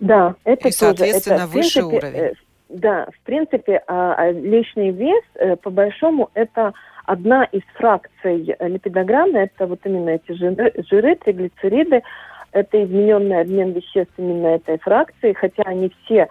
Да, 0.01 0.35
это 0.45 0.69
И, 0.69 0.73
соответственно, 0.73 1.35
это, 1.35 1.47
выше 1.47 1.81
принципе, 1.81 1.97
уровень. 1.97 2.19
Э, 2.19 2.33
да, 2.71 3.07
в 3.13 3.27
принципе, 3.27 3.83
а, 3.87 4.15
а 4.15 4.31
лишний 4.33 4.93
вес, 4.93 5.25
э, 5.35 5.57
по 5.57 5.71
большому, 5.71 6.31
это 6.33 6.73
одна 7.05 7.45
из 7.45 7.63
фракций 7.75 8.57
липидограммы, 8.61 9.41
это 9.41 9.67
вот 9.67 9.81
именно 9.85 10.11
эти 10.11 10.33
жиры, 10.33 10.73
жиры 10.91 11.17
триглицериды, 11.17 12.03
это 12.53 12.83
измененный 12.83 13.43
обмен 13.43 13.73
веществ 13.73 14.13
именно 14.17 14.47
этой 14.47 14.79
фракции, 14.79 15.35
хотя 15.35 15.65
они 15.65 15.93
все 16.05 16.29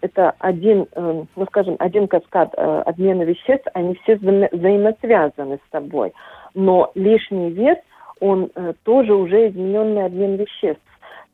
это 0.00 0.34
один, 0.38 0.86
э, 0.92 1.24
ну 1.36 1.46
скажем, 1.46 1.76
один 1.78 2.08
каскад 2.08 2.54
э, 2.56 2.82
обмена 2.86 3.22
веществ, 3.22 3.66
они 3.74 3.94
все 4.02 4.16
взаимосвязаны 4.16 5.58
с 5.58 5.70
собой. 5.70 6.12
Но 6.54 6.90
лишний 6.94 7.50
вес, 7.50 7.78
он 8.20 8.50
э, 8.54 8.72
тоже 8.84 9.14
уже 9.14 9.48
измененный 9.48 10.06
обмен 10.06 10.36
веществ. 10.36 10.82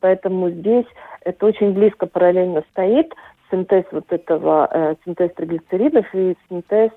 Поэтому 0.01 0.49
здесь 0.49 0.85
это 1.23 1.45
очень 1.45 1.71
близко 1.71 2.05
параллельно 2.05 2.63
стоит 2.71 3.13
синтез 3.49 3.85
вот 3.91 4.05
этого, 4.11 4.97
синтез 5.05 5.31
триглицеридов 5.35 6.05
и 6.13 6.35
синтез 6.49 6.89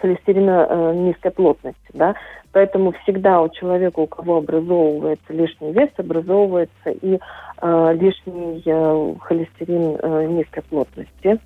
холестерина 0.00 0.94
низкой 0.94 1.30
плотности, 1.30 1.90
да. 1.92 2.14
Поэтому 2.58 2.92
всегда 3.04 3.40
у 3.40 3.48
человека, 3.50 4.00
у 4.00 4.08
кого 4.08 4.38
образовывается 4.38 5.32
лишний 5.32 5.70
вес, 5.70 5.90
образовывается 5.96 6.90
и 6.90 7.20
э, 7.62 7.94
лишний 7.94 8.60
э, 8.66 9.14
холестерин 9.20 9.96
э, 10.02 10.26
низкой 10.26 10.62
плотности. 10.62 11.38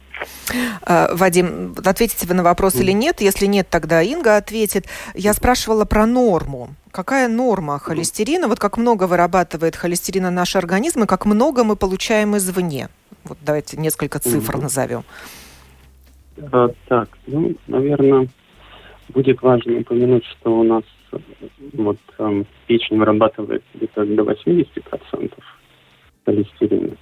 А, 0.86 1.14
Вадим, 1.14 1.74
ответите 1.84 2.26
вы 2.26 2.32
на 2.32 2.42
вопрос 2.42 2.76
mm. 2.76 2.80
или 2.80 2.92
нет? 2.92 3.20
Если 3.20 3.44
нет, 3.44 3.68
тогда 3.68 4.00
Инга 4.00 4.38
ответит. 4.38 4.86
Я 5.14 5.34
спрашивала 5.34 5.84
про 5.84 6.06
норму. 6.06 6.70
Какая 6.92 7.28
норма 7.28 7.78
холестерина? 7.78 8.48
Вот 8.48 8.58
как 8.58 8.78
много 8.78 9.06
вырабатывает 9.06 9.76
холестерина 9.76 10.30
наш 10.30 10.56
организм 10.56 11.02
и 11.02 11.06
как 11.06 11.26
много 11.26 11.62
мы 11.62 11.76
получаем 11.76 12.38
извне? 12.38 12.88
Вот 13.24 13.36
давайте 13.42 13.76
несколько 13.76 14.18
цифр 14.18 14.54
mm-hmm. 14.54 14.62
назовем. 14.62 15.04
А, 16.52 16.70
так, 16.88 17.10
ну, 17.26 17.54
наверное, 17.66 18.28
будет 19.10 19.42
важно 19.42 19.80
упомянуть, 19.80 20.24
что 20.24 20.58
у 20.58 20.62
нас 20.62 20.84
вот 21.72 21.98
э, 22.18 22.44
печень 22.66 22.98
вырабатывает 22.98 23.62
где-то 23.74 24.04
до 24.04 24.22
80% 24.22 25.32
холестерина, 26.24 26.96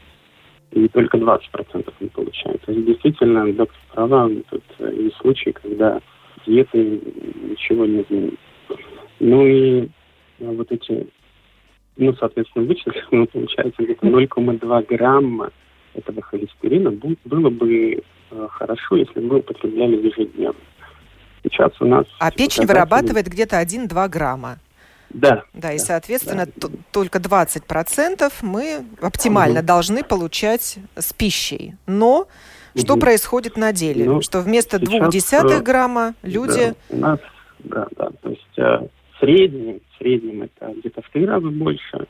и 0.73 0.89
только 0.89 1.19
20% 1.19 1.93
мы 2.01 2.09
получаем. 2.09 2.59
То 2.59 2.73
есть 2.73 2.87
действительно, 2.87 3.53
доктор 3.53 3.81
права, 3.93 4.31
тут 4.51 4.65
э, 4.79 4.93
есть 4.97 5.17
случаи, 5.17 5.51
когда 5.51 6.01
диеты 6.47 7.01
ничего 7.49 7.87
не 7.87 8.03
изменит. 8.03 8.39
Ну 9.19 9.47
и 9.47 9.83
э, 9.83 9.87
вот 10.39 10.71
эти, 10.73 11.07
ну, 11.97 12.15
соответственно, 12.15 12.67
вычислив, 12.67 13.07
ну, 13.11 13.27
получается 13.27 13.83
где-то 13.83 14.07
0,2 14.07 14.87
грамма 14.87 15.51
этого 15.95 16.23
холестерина 16.23 16.91
было 16.93 17.51
бы 17.51 18.03
э, 18.31 18.49
хорошо, 18.51 18.97
если 18.97 19.21
мы 19.21 19.39
употребляли 19.39 19.97
ежедневно. 20.07 20.61
Сейчас 21.43 21.73
у 21.81 21.87
нас... 21.87 22.07
А 22.19 22.31
печень 22.31 22.67
вырабатывает 22.67 23.27
где-то 23.29 23.61
1-2 23.61 24.09
грамма. 24.09 24.59
Да. 25.11 25.45
Да, 25.55 25.73
и, 25.73 25.79
соответственно, 25.79 26.47
да. 26.57 26.69
только 26.93 27.19
20% 27.19 28.33
мы 28.43 28.85
оптимально 29.01 29.61
угу. 29.61 29.67
должны 29.67 30.05
получать 30.05 30.79
с 30.97 31.13
пищей. 31.13 31.75
Но 31.87 32.29
что 32.77 32.95
угу. 32.95 33.01
происходит 33.01 33.57
на 33.57 33.73
деле? 33.73 34.05
Ну, 34.05 34.21
что 34.21 34.41
вместо 34.41 34.79
двух 34.79 35.11
десятых 35.11 35.61
э, 35.61 35.63
грамма 35.63 36.15
люди... 36.23 36.75
Да, 36.89 36.97
у 36.97 36.97
нас, 36.99 37.21
да, 37.61 37.87
да. 37.97 38.11
То 38.23 38.31
есть 38.31 38.59
э, 38.59 38.63
в 38.63 39.21
среднем, 39.21 39.81
в 39.81 39.99
среднем 39.99 40.43
это 40.43 40.73
где-то 40.79 41.03
в 41.03 41.11
три 41.11 41.27
раза 41.27 41.49
больше. 41.49 42.07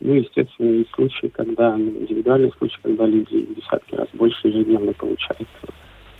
Ну, 0.00 0.14
естественно, 0.14 0.70
есть 0.70 0.90
случаи, 0.94 1.26
когда, 1.26 1.76
ну, 1.76 1.90
индивидуальные 2.02 2.52
случаи, 2.56 2.78
когда 2.82 3.04
люди 3.04 3.48
десятки 3.56 3.96
раз 3.96 4.06
больше 4.12 4.46
ежедневно 4.46 4.92
получают. 4.92 5.48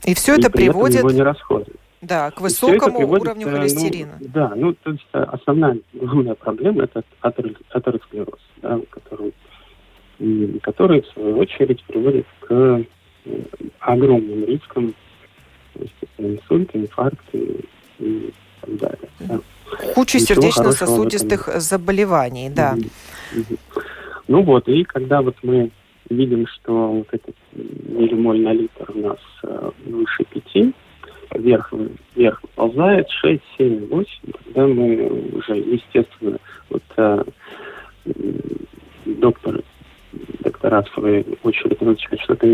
И 0.04 0.14
все 0.14 0.34
и 0.34 0.40
это 0.40 0.50
приводит... 0.50 0.98
его 0.98 1.10
не 1.12 1.22
расходуют. 1.22 1.78
Да, 2.00 2.30
к 2.30 2.40
высокому 2.40 3.08
уровню 3.08 3.48
холестерина. 3.48 4.18
Ну, 4.20 4.26
да, 4.32 4.52
ну, 4.54 4.72
то 4.72 4.90
есть 4.90 5.06
э, 5.12 5.18
основная 5.18 5.78
главная 5.92 6.34
проблема– 6.34 6.84
это 6.84 7.02
атеросклероз, 7.20 8.40
да, 8.62 8.80
который, 8.90 9.34
который, 10.62 11.02
в 11.02 11.06
свою 11.08 11.38
очередь, 11.38 11.82
приводит 11.84 12.26
к 12.40 12.52
э, 12.52 12.84
огромным 13.80 14.44
рискам, 14.44 14.94
инсульта, 16.18 16.78
инфаркта 16.78 17.38
и, 17.98 18.32
так 18.60 18.76
далее. 18.76 19.08
Да. 19.20 19.40
Куча 19.94 20.18
сердечно-сосудистых 20.18 21.48
заболеваний, 21.60 22.48
да. 22.48 22.76
Ну 24.28 24.42
вот, 24.42 24.68
и 24.68 24.84
когда 24.84 25.22
вот 25.22 25.36
мы 25.42 25.70
видим, 26.10 26.46
что 26.46 26.92
вот 26.92 27.08
этот 27.10 27.34
миллимоль 27.52 28.40
на 28.40 28.52
литр 28.52 28.90
у 28.94 28.98
нас 28.98 29.18
э, 29.42 29.70
выше 29.86 30.24
пяти, 30.24 30.74
вверх, 31.34 31.72
вверх 32.14 32.40
ползает 32.54 33.08
6, 33.10 33.42
7, 33.58 33.88
8, 33.88 34.08
тогда 34.44 34.66
мы 34.66 35.06
уже, 35.32 35.56
естественно, 35.56 36.38
вот 36.70 36.82
э, 36.96 37.24
доктор, 39.04 39.60
доктора 40.40 40.82
в 40.82 40.88
свою 40.90 41.24
очередь 41.42 41.80
назначают 41.80 42.20
что-то 42.22 42.46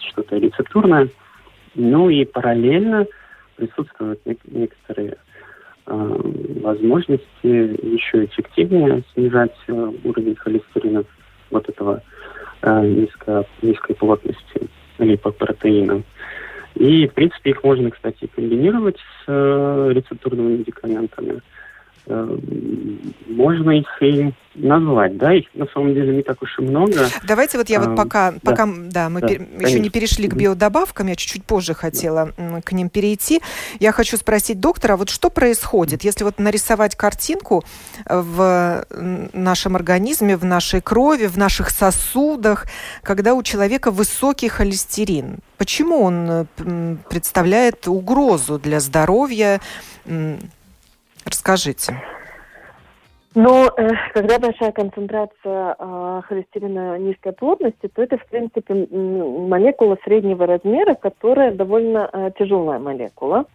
что 0.00 0.36
рецептурное, 0.36 1.08
ну 1.74 2.08
и 2.08 2.24
параллельно 2.24 3.06
присутствуют 3.56 4.20
некоторые 4.46 5.16
э, 5.86 6.20
возможности 6.62 7.22
еще 7.42 8.24
эффективнее 8.24 9.02
снижать 9.12 9.54
э, 9.68 9.92
уровень 10.04 10.36
холестерина 10.36 11.04
вот 11.50 11.68
этого 11.68 12.02
э, 12.62 12.86
низко, 12.86 13.44
низкой 13.62 13.94
плотности 13.94 14.68
липопротеинов. 14.98 16.02
И, 16.84 17.06
в 17.06 17.14
принципе, 17.14 17.50
их 17.50 17.64
можно, 17.64 17.90
кстати, 17.90 18.26
комбинировать 18.26 18.98
с 18.98 19.24
э, 19.26 19.90
рецептурными 19.94 20.58
медикаментами. 20.58 21.40
Э, 22.06 22.38
можно 23.26 23.70
их 23.70 24.02
и 24.02 24.32
назвать, 24.54 25.16
да, 25.16 25.34
их 25.34 25.46
на 25.54 25.66
самом 25.66 25.94
деле 25.94 26.16
не 26.16 26.22
так 26.22 26.42
уж 26.42 26.58
и 26.58 26.62
много. 26.62 27.08
Давайте 27.26 27.58
вот 27.58 27.68
я 27.68 27.80
вот 27.80 27.96
пока, 27.96 28.32
да, 28.32 28.38
пока, 28.42 28.66
да, 28.66 29.08
мы 29.08 29.20
да, 29.20 29.28
пер, 29.28 29.42
еще 29.60 29.80
не 29.80 29.90
перешли 29.90 30.28
к 30.28 30.34
биодобавкам, 30.34 31.08
я 31.08 31.16
чуть-чуть 31.16 31.44
позже 31.44 31.74
хотела 31.74 32.32
к 32.64 32.72
ним 32.72 32.88
перейти. 32.88 33.40
Я 33.80 33.92
хочу 33.92 34.16
спросить 34.16 34.60
доктора, 34.60 34.96
вот 34.96 35.10
что 35.10 35.30
происходит, 35.30 36.04
если 36.04 36.24
вот 36.24 36.38
нарисовать 36.38 36.96
картинку 36.96 37.64
в 38.06 38.84
нашем 38.90 39.76
организме, 39.76 40.36
в 40.36 40.44
нашей 40.44 40.80
крови, 40.80 41.26
в 41.26 41.36
наших 41.36 41.70
сосудах, 41.70 42.66
когда 43.02 43.34
у 43.34 43.42
человека 43.42 43.90
высокий 43.90 44.48
холестерин? 44.48 45.38
Почему 45.58 46.02
он 46.02 46.46
представляет 47.08 47.88
угрозу 47.88 48.58
для 48.58 48.80
здоровья? 48.80 49.60
Расскажите. 51.24 52.02
Но 53.34 53.66
э, 53.76 53.88
когда 54.12 54.38
большая 54.38 54.70
концентрация 54.72 55.74
э, 55.76 56.22
холестерина 56.28 56.98
низкой 56.98 57.32
плотности, 57.32 57.88
то 57.88 58.02
это, 58.02 58.16
в 58.16 58.26
принципе, 58.26 58.74
молекула 58.74 59.98
среднего 60.04 60.46
размера, 60.46 60.94
которая 60.94 61.50
довольно 61.50 62.08
э, 62.12 62.30
тяжелая 62.38 62.78
молекула. 62.78 63.46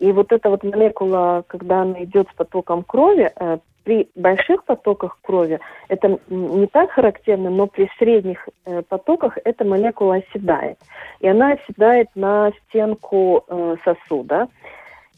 И 0.00 0.10
вот 0.10 0.32
эта 0.32 0.50
вот 0.50 0.64
молекула, 0.64 1.44
когда 1.46 1.82
она 1.82 2.02
идет 2.02 2.28
с 2.30 2.34
потоком 2.34 2.82
крови, 2.82 3.30
э, 3.36 3.58
при 3.84 4.08
больших 4.14 4.64
потоках 4.64 5.18
крови 5.22 5.60
это 5.88 6.18
не 6.28 6.66
так 6.66 6.90
характерно, 6.90 7.50
но 7.50 7.66
при 7.66 7.90
средних 7.98 8.48
э, 8.64 8.82
потоках 8.82 9.38
эта 9.44 9.64
молекула 9.64 10.16
оседает. 10.16 10.78
И 11.20 11.28
она 11.28 11.52
оседает 11.52 12.08
на 12.14 12.52
стенку 12.68 13.44
э, 13.46 13.76
сосуда. 13.84 14.48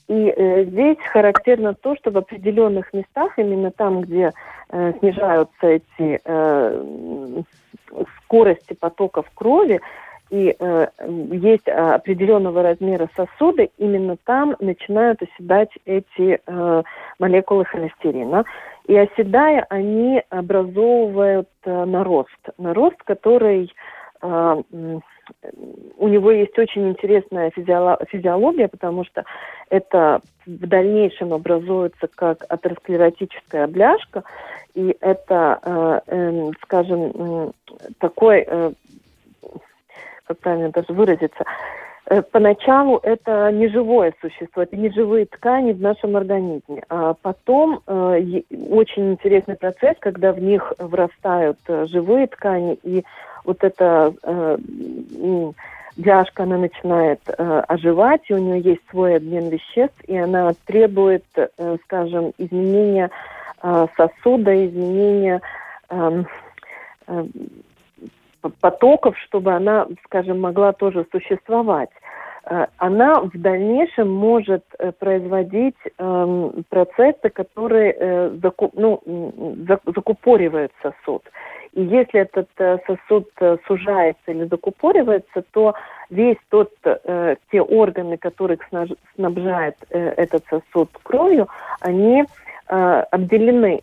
И 0.08 0.28
э, 0.36 0.64
здесь 0.64 0.98
характерно 1.12 1.74
то, 1.74 1.96
что 1.96 2.10
в 2.10 2.18
определенных 2.18 2.92
местах, 2.92 3.38
именно 3.38 3.70
там, 3.70 4.02
где 4.02 4.32
э, 4.70 4.92
снижаются 4.98 5.66
эти 5.66 6.20
э, 6.24 7.42
скорости 8.18 8.74
потоков 8.74 9.26
крови, 9.34 9.80
и 10.30 10.54
э, 10.58 10.86
есть 11.30 11.68
определенного 11.68 12.62
размера 12.62 13.08
сосуды, 13.14 13.70
именно 13.78 14.16
там 14.24 14.56
начинают 14.58 15.22
оседать 15.22 15.70
эти 15.84 16.40
э, 16.44 16.82
молекулы 17.18 17.64
холестерина. 17.64 18.44
И 18.86 18.96
оседая, 18.96 19.64
они 19.70 20.22
образовывают 20.30 21.48
э, 21.64 21.84
нарост. 21.84 22.38
Нарост, 22.58 23.02
который 23.04 23.72
э, 24.22 24.62
у 25.96 26.08
него 26.08 26.30
есть 26.30 26.58
очень 26.58 26.90
интересная 26.90 27.50
физиология, 27.50 28.68
потому 28.68 29.04
что 29.04 29.24
это 29.70 30.20
в 30.46 30.66
дальнейшем 30.66 31.32
образуется 31.32 32.08
как 32.14 32.44
атеросклеротическая 32.48 33.66
бляшка, 33.66 34.24
и 34.74 34.96
это, 35.00 35.58
э, 35.62 36.00
э, 36.06 36.50
скажем, 36.62 37.12
э, 37.14 37.50
такой, 37.98 38.44
э, 38.46 38.72
как 40.26 40.38
правильно 40.38 40.70
даже 40.70 40.92
выразиться, 40.92 41.44
э, 42.06 42.22
Поначалу 42.22 42.98
это 43.02 43.50
не 43.52 43.68
живое 43.68 44.12
существо, 44.20 44.62
это 44.62 44.76
не 44.76 44.90
живые 44.90 45.26
ткани 45.26 45.72
в 45.72 45.80
нашем 45.80 46.16
организме. 46.16 46.82
А 46.90 47.14
потом 47.14 47.80
э, 47.86 48.42
очень 48.70 49.12
интересный 49.12 49.56
процесс, 49.56 49.96
когда 50.00 50.32
в 50.32 50.40
них 50.40 50.72
врастают 50.78 51.58
э, 51.68 51.86
живые 51.86 52.26
ткани, 52.26 52.78
и 52.82 53.04
вот 53.44 53.62
эта 53.62 54.12
э, 54.22 54.56
бляшка, 55.96 56.42
она 56.42 56.58
начинает 56.58 57.20
э, 57.26 57.62
оживать, 57.68 58.22
и 58.28 58.34
у 58.34 58.38
нее 58.38 58.60
есть 58.60 58.82
свой 58.90 59.16
обмен 59.16 59.48
веществ, 59.48 60.00
и 60.06 60.16
она 60.16 60.52
требует, 60.66 61.24
э, 61.36 61.76
скажем, 61.84 62.32
изменения 62.38 63.10
э, 63.62 63.86
сосуда, 63.96 64.66
изменения 64.66 65.40
э, 65.90 66.24
э, 67.06 67.24
потоков, 68.60 69.16
чтобы 69.18 69.52
она, 69.52 69.86
скажем, 70.04 70.40
могла 70.40 70.72
тоже 70.72 71.06
существовать 71.12 71.90
э, 72.44 72.66
она 72.78 73.20
в 73.20 73.38
дальнейшем 73.38 74.10
может 74.10 74.64
э, 74.78 74.92
производить 74.92 75.76
э, 75.86 76.50
процессы, 76.68 77.30
которые 77.30 77.94
э, 77.96 78.30
закуп, 78.42 78.72
ну, 78.74 79.00
закупоривают 79.94 80.72
сосуд. 80.82 81.22
И 81.74 81.82
если 81.82 82.20
этот 82.20 82.48
э, 82.58 82.78
сосуд 82.86 83.28
э, 83.40 83.56
сужается 83.66 84.30
или 84.30 84.44
закупоривается, 84.44 85.42
то 85.50 85.74
весь 86.08 86.36
тот, 86.48 86.70
э, 86.84 87.36
те 87.50 87.60
органы, 87.60 88.16
которых 88.16 88.60
снабжает 89.16 89.76
этот 89.90 90.44
сосуд 90.48 90.90
кровью, 91.02 91.48
они 91.80 92.24
обделены, 92.66 93.82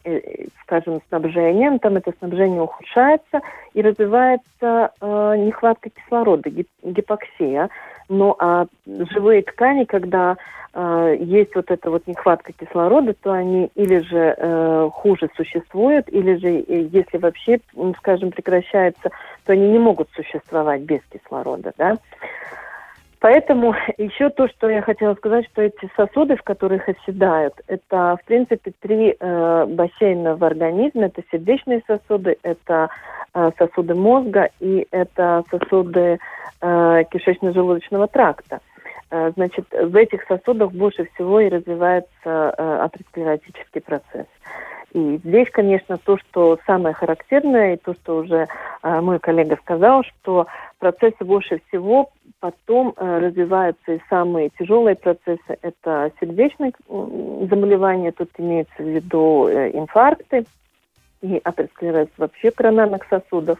скажем, 0.63 1.01
снабжением, 1.07 1.77
там 1.77 1.97
это 1.97 2.13
снабжение 2.17 2.63
ухудшается 2.63 3.41
и 3.75 3.81
развивается 3.83 4.91
нехватка 4.99 5.91
кислорода, 5.91 6.49
гипоксия. 6.81 7.69
Ну 8.13 8.35
а 8.39 8.65
живые 8.85 9.41
ткани, 9.41 9.85
когда 9.85 10.35
э, 10.73 11.15
есть 11.17 11.55
вот 11.55 11.71
эта 11.71 11.89
вот 11.89 12.07
нехватка 12.07 12.51
кислорода, 12.51 13.13
то 13.13 13.31
они 13.31 13.71
или 13.75 13.99
же 13.99 14.35
э, 14.37 14.89
хуже 14.91 15.29
существуют, 15.37 16.09
или 16.09 16.35
же, 16.35 16.49
э, 16.49 16.89
если 16.91 17.17
вообще, 17.19 17.61
скажем, 17.99 18.31
прекращается, 18.31 19.11
то 19.45 19.53
они 19.53 19.69
не 19.69 19.79
могут 19.79 20.09
существовать 20.13 20.81
без 20.81 20.99
кислорода, 21.09 21.71
да. 21.77 21.97
Поэтому 23.21 23.75
еще 23.99 24.31
то, 24.31 24.47
что 24.47 24.67
я 24.67 24.81
хотела 24.81 25.13
сказать, 25.13 25.45
что 25.51 25.61
эти 25.61 25.89
сосуды, 25.95 26.35
в 26.35 26.41
которых 26.41 26.89
оседают, 26.89 27.53
это, 27.67 28.17
в 28.19 28.25
принципе, 28.25 28.73
три 28.81 29.15
э, 29.17 29.65
бассейна 29.67 30.35
в 30.35 30.43
организме. 30.43 31.05
Это 31.05 31.21
сердечные 31.31 31.83
сосуды, 31.85 32.37
это 32.41 32.89
э, 33.35 33.51
сосуды 33.59 33.93
мозга 33.93 34.49
и 34.59 34.87
это 34.89 35.43
сосуды 35.51 36.17
э, 36.61 37.03
кишечно-желудочного 37.11 38.07
тракта. 38.07 38.59
Э, 39.11 39.31
значит, 39.35 39.67
в 39.71 39.95
этих 39.95 40.23
сосудах 40.23 40.71
больше 40.71 41.07
всего 41.13 41.41
и 41.41 41.49
развивается 41.49 42.09
э, 42.25 42.79
атеросклеротический 42.81 43.81
процесс. 43.81 44.25
И 44.93 45.17
здесь, 45.23 45.47
конечно, 45.51 45.97
то, 45.97 46.17
что 46.17 46.59
самое 46.65 46.93
характерное, 46.93 47.75
и 47.75 47.77
то, 47.77 47.93
что 47.93 48.17
уже 48.17 48.47
э, 48.83 49.01
мой 49.01 49.19
коллега 49.19 49.57
сказал, 49.61 50.03
что 50.03 50.47
процессы 50.79 51.23
больше 51.23 51.61
всего 51.67 52.09
потом 52.41 52.93
э, 52.97 53.19
развиваются 53.19 53.93
и 53.93 54.01
самые 54.09 54.49
тяжелые 54.59 54.95
процессы. 54.95 55.57
Это 55.61 56.11
сердечные 56.19 56.73
заболевания, 56.89 58.11
тут 58.11 58.29
имеется 58.37 58.83
в 58.83 58.87
виду 58.87 59.47
э, 59.47 59.71
инфаркты 59.71 60.45
и 61.21 61.39
атеросклероз 61.41 62.09
вообще 62.17 62.51
коронарных 62.51 63.03
сосудов. 63.09 63.59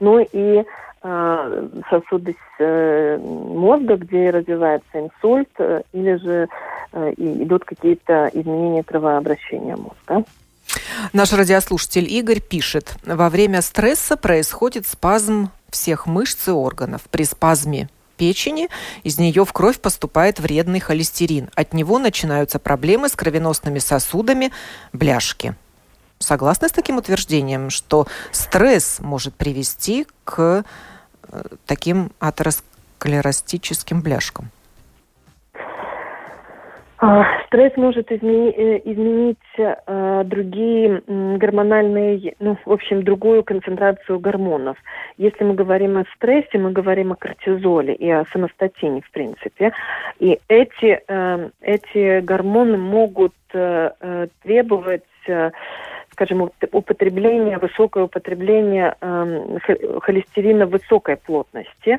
Ну 0.00 0.20
и 0.20 0.64
э, 1.02 1.68
сосуды 1.90 2.34
э, 2.60 3.18
мозга, 3.18 3.96
где 3.96 4.30
развивается 4.30 5.00
инсульт, 5.00 5.50
э, 5.58 5.82
или 5.92 6.14
же 6.14 6.48
э, 6.92 7.12
идут 7.18 7.66
какие-то 7.66 8.30
изменения 8.32 8.82
кровообращения 8.82 9.76
мозга. 9.76 10.24
Наш 11.12 11.32
радиослушатель 11.32 12.10
Игорь 12.10 12.40
пишет, 12.40 12.96
во 13.04 13.28
время 13.28 13.62
стресса 13.62 14.16
происходит 14.16 14.86
спазм 14.86 15.50
всех 15.70 16.06
мышц 16.06 16.48
и 16.48 16.50
органов. 16.50 17.02
При 17.10 17.24
спазме 17.24 17.88
печени, 18.16 18.68
из 19.02 19.18
нее 19.18 19.44
в 19.44 19.52
кровь 19.52 19.80
поступает 19.80 20.38
вредный 20.38 20.80
холестерин. 20.80 21.50
От 21.54 21.74
него 21.74 21.98
начинаются 21.98 22.58
проблемы 22.58 23.08
с 23.08 23.16
кровеносными 23.16 23.78
сосудами, 23.78 24.52
бляшки. 24.92 25.56
Согласны 26.18 26.68
с 26.68 26.72
таким 26.72 26.98
утверждением, 26.98 27.68
что 27.70 28.06
стресс 28.30 29.00
может 29.00 29.34
привести 29.34 30.06
к 30.24 30.64
э, 31.28 31.42
таким 31.66 32.12
атеросклеростическим 32.20 34.02
бляшкам? 34.02 34.50
А, 37.04 37.24
стресс 37.46 37.76
может 37.76 38.12
измени, 38.12 38.52
э, 38.52 38.80
изменить 38.84 39.36
э, 39.58 40.22
другие 40.24 41.02
гормональные, 41.08 42.36
ну, 42.38 42.56
в 42.64 42.70
общем, 42.72 43.02
другую 43.02 43.42
концентрацию 43.42 44.20
гормонов. 44.20 44.76
Если 45.18 45.42
мы 45.42 45.54
говорим 45.54 45.98
о 45.98 46.04
стрессе, 46.14 46.58
мы 46.58 46.70
говорим 46.70 47.10
о 47.10 47.16
кортизоле 47.16 47.92
и 47.92 48.08
о 48.08 48.24
самостатине, 48.32 49.00
в 49.00 49.10
принципе. 49.10 49.72
И 50.20 50.38
эти, 50.46 51.02
э, 51.08 51.50
эти 51.60 52.20
гормоны 52.20 52.78
могут 52.78 53.32
требовать 54.42 55.02
скажем, 56.12 56.50
употребление, 56.72 57.58
высокое 57.58 58.04
употребление 58.04 58.94
э, 59.00 59.58
холестерина 60.00 60.66
высокой 60.66 61.16
плотности. 61.16 61.98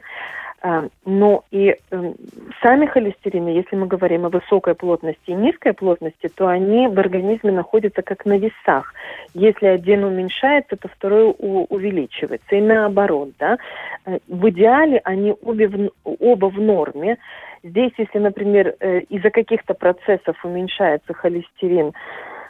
А, 0.66 0.88
но 1.06 1.44
и 1.52 1.76
эм, 1.92 2.16
сами 2.62 2.86
холестерины, 2.86 3.50
если 3.50 3.76
мы 3.76 3.86
говорим 3.86 4.26
о 4.26 4.30
высокой 4.30 4.76
плотности 4.76 5.32
и 5.32 5.34
низкой 5.34 5.74
плотности, 5.74 6.30
то 6.34 6.48
они 6.48 6.88
в 6.88 6.98
организме 6.98 7.52
находятся 7.52 8.02
как 8.02 8.26
на 8.26 8.38
весах. 8.38 8.94
Если 9.34 9.66
один 9.66 10.06
уменьшается, 10.06 10.78
то 10.78 10.88
второй 10.88 11.36
увеличивается. 11.38 12.56
И 12.56 12.62
наоборот, 12.62 13.32
да. 13.40 13.58
Э, 14.06 14.20
в 14.30 14.50
идеале 14.52 15.02
они 15.04 15.36
обе 15.42 15.68
в, 15.68 15.92
оба 16.06 16.46
в 16.46 16.62
норме. 16.62 17.18
Здесь, 17.62 17.92
если, 17.98 18.20
например, 18.20 18.74
э, 18.80 19.00
из-за 19.10 19.32
каких-то 19.32 19.74
процессов 19.74 20.46
уменьшается 20.46 21.14
холестерин, 21.14 21.88
э, 21.88 21.92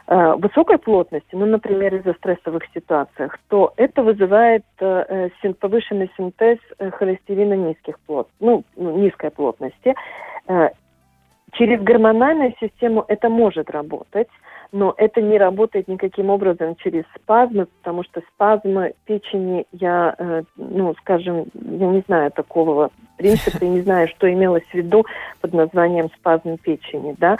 высокой 0.06 0.78
плотности, 0.78 1.28
ну, 1.32 1.46
например, 1.46 1.94
из-за 1.94 2.12
стрессовых 2.14 2.62
ситуациях, 2.74 3.38
то 3.48 3.72
это 3.76 4.02
вызывает 4.02 4.64
э, 4.78 5.30
повышенный 5.58 6.10
синтез 6.16 6.58
холестерина 6.78 7.54
низких 7.54 7.98
плот, 8.00 8.28
ну, 8.38 8.64
ну, 8.76 8.98
низкой 8.98 9.30
плотности. 9.30 9.94
Через 11.52 11.80
гормональную 11.82 12.54
систему 12.60 13.04
это 13.06 13.28
может 13.28 13.70
работать, 13.70 14.28
но 14.72 14.92
это 14.96 15.22
не 15.22 15.38
работает 15.38 15.86
никаким 15.86 16.30
образом 16.30 16.74
через 16.74 17.04
спазмы, 17.14 17.66
потому 17.66 18.02
что 18.02 18.22
спазмы 18.34 18.94
печени, 19.04 19.66
я, 19.70 20.16
э, 20.18 20.42
ну, 20.56 20.94
скажем, 21.00 21.44
я 21.54 21.86
не 21.86 22.02
знаю 22.08 22.32
такого 22.32 22.90
принципа, 23.16 23.64
я 23.64 23.70
не 23.70 23.82
знаю, 23.82 24.08
что 24.08 24.30
имелось 24.30 24.64
в 24.64 24.74
виду 24.74 25.06
под 25.40 25.52
названием 25.52 26.08
спазм 26.16 26.56
печени, 26.56 27.14
да. 27.18 27.36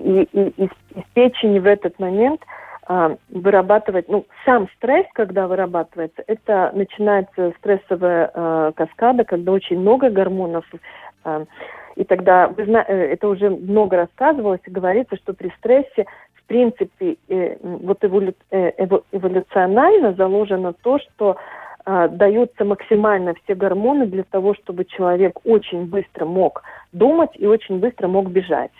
И, 0.00 0.22
и 0.22 0.48
из, 0.64 0.70
из 0.94 1.04
печени 1.14 1.58
в 1.58 1.66
этот 1.66 1.98
момент 1.98 2.40
э, 2.88 3.16
вырабатывать, 3.30 4.08
ну, 4.08 4.26
сам 4.44 4.68
стресс, 4.76 5.06
когда 5.14 5.46
вырабатывается, 5.46 6.22
это 6.26 6.72
начинается 6.74 7.52
стрессовая 7.58 8.30
э, 8.32 8.72
каскада, 8.76 9.24
когда 9.24 9.52
очень 9.52 9.78
много 9.78 10.10
гормонов 10.10 10.64
э, 11.24 11.44
и 11.96 12.04
тогда, 12.04 12.48
вы 12.48 12.64
знаете, 12.64 12.92
э, 12.92 13.12
это 13.12 13.28
уже 13.28 13.50
много 13.50 13.96
рассказывалось 13.96 14.60
и 14.64 14.70
говорится, 14.70 15.16
что 15.16 15.34
при 15.34 15.52
стрессе 15.58 16.06
принципе, 16.50 17.16
э, 17.28 17.56
вот 17.62 18.04
эволю, 18.04 18.34
э, 18.50 18.72
эволюционально 19.12 20.14
заложено 20.14 20.72
то, 20.72 20.98
что 20.98 21.36
даются 21.86 22.64
максимально 22.64 23.32
все 23.42 23.54
гормоны 23.54 24.06
для 24.06 24.22
того, 24.22 24.54
чтобы 24.54 24.84
человек 24.84 25.40
очень 25.44 25.86
быстро 25.86 26.26
мог 26.26 26.62
думать 26.92 27.30
и 27.36 27.46
очень 27.46 27.78
быстро 27.78 28.06
мог 28.06 28.28
бежать. 28.28 28.70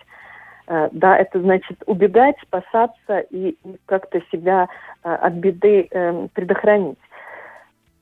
Э, 0.70 0.88
да, 0.92 1.18
это 1.18 1.40
значит 1.40 1.83
убегать, 1.87 2.37
спасаться 2.42 3.18
и, 3.30 3.56
как-то 3.87 4.20
себя 4.30 4.68
э, 5.02 5.12
от 5.12 5.33
беды 5.33 5.88
э, 5.90 6.28
предохранить. 6.33 6.98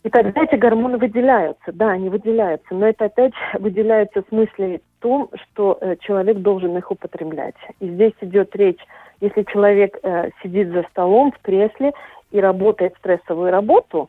И 0.04 0.11
тогда 0.11 0.44
эти 0.44 0.57
гормоны 0.57 0.98
выделяются, 0.98 1.72
да, 1.72 1.92
они 1.92 2.11
выделяются, 2.11 2.74
но 2.74 2.87
это 2.87 3.07
опять 3.07 3.33
выделяются 3.59 4.22
в 4.22 4.28
смысле 4.28 4.83
том, 5.00 5.31
что 5.35 5.78
э, 5.81 5.96
человек 6.00 6.38
должен 6.38 6.76
их 6.76 6.90
употреблять. 6.90 7.54
И 7.81 7.88
здесь 7.88 8.14
идет 8.20 8.54
речь 8.54 8.81
если 9.20 9.42
человек 9.42 9.98
сидит 10.44 10.68
за 10.68 10.85
столом 10.92 11.33
в 11.33 11.40
кресле 11.40 11.92
и 12.31 12.38
работает 12.38 12.94
стрессовую 12.98 13.50
работу, 13.50 14.09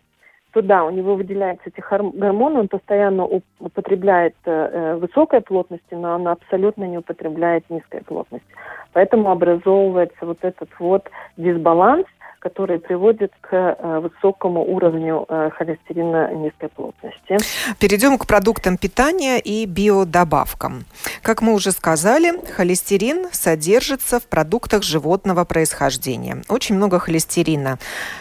то 0.52 0.62
да, 0.62 0.84
у 0.84 0.90
него 0.90 1.16
выделяются 1.16 1.70
эти 1.70 1.84
гормоны, 2.14 2.62
он 2.62 2.68
постоянно 2.68 3.26
употребляет 3.60 4.36
э, 4.46 4.52
э, 4.52 4.96
высокой 4.96 5.42
плотности, 5.42 5.94
но 5.94 6.16
он 6.16 6.28
абсолютно 6.28 6.86
не 6.86 6.98
употребляет 6.98 7.70
низкой 7.70 8.02
плотности. 8.02 8.48
Поэтому 8.94 9.30
образовывается 9.30 10.26
вот 10.26 10.40
этот 10.42 10.70
вот 10.80 11.10
дисбаланс, 11.38 12.08
которые 12.40 12.80
приводят 12.80 13.32
к 13.42 13.54
э, 13.54 14.00
высокому 14.00 14.64
уровню 14.64 15.26
э, 15.28 15.50
холестерина 15.56 16.34
низкой 16.34 16.70
плотности. 16.70 17.38
Перейдем 17.80 18.18
к 18.18 18.26
продуктам 18.26 18.78
питания 18.78 19.40
и 19.40 19.66
биодобавкам. 19.66 20.86
Как 21.22 21.42
мы 21.42 21.54
уже 21.54 21.72
сказали, 21.72 22.34
холестерин 22.56 23.28
содержится 23.32 24.20
в 24.20 24.28
продуктах 24.28 24.84
животного 24.84 25.44
происхождения. 25.44 26.42
Очень 26.48 26.76
много 26.76 27.00
холестерина 27.00 27.78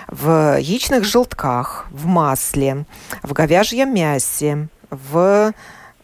в 0.09 0.59
яичных 0.59 1.05
желтках, 1.05 1.87
в 1.91 2.07
масле, 2.07 2.85
в 3.23 3.33
говяжьем 3.33 3.95
мясе, 3.95 4.69
в 4.91 5.53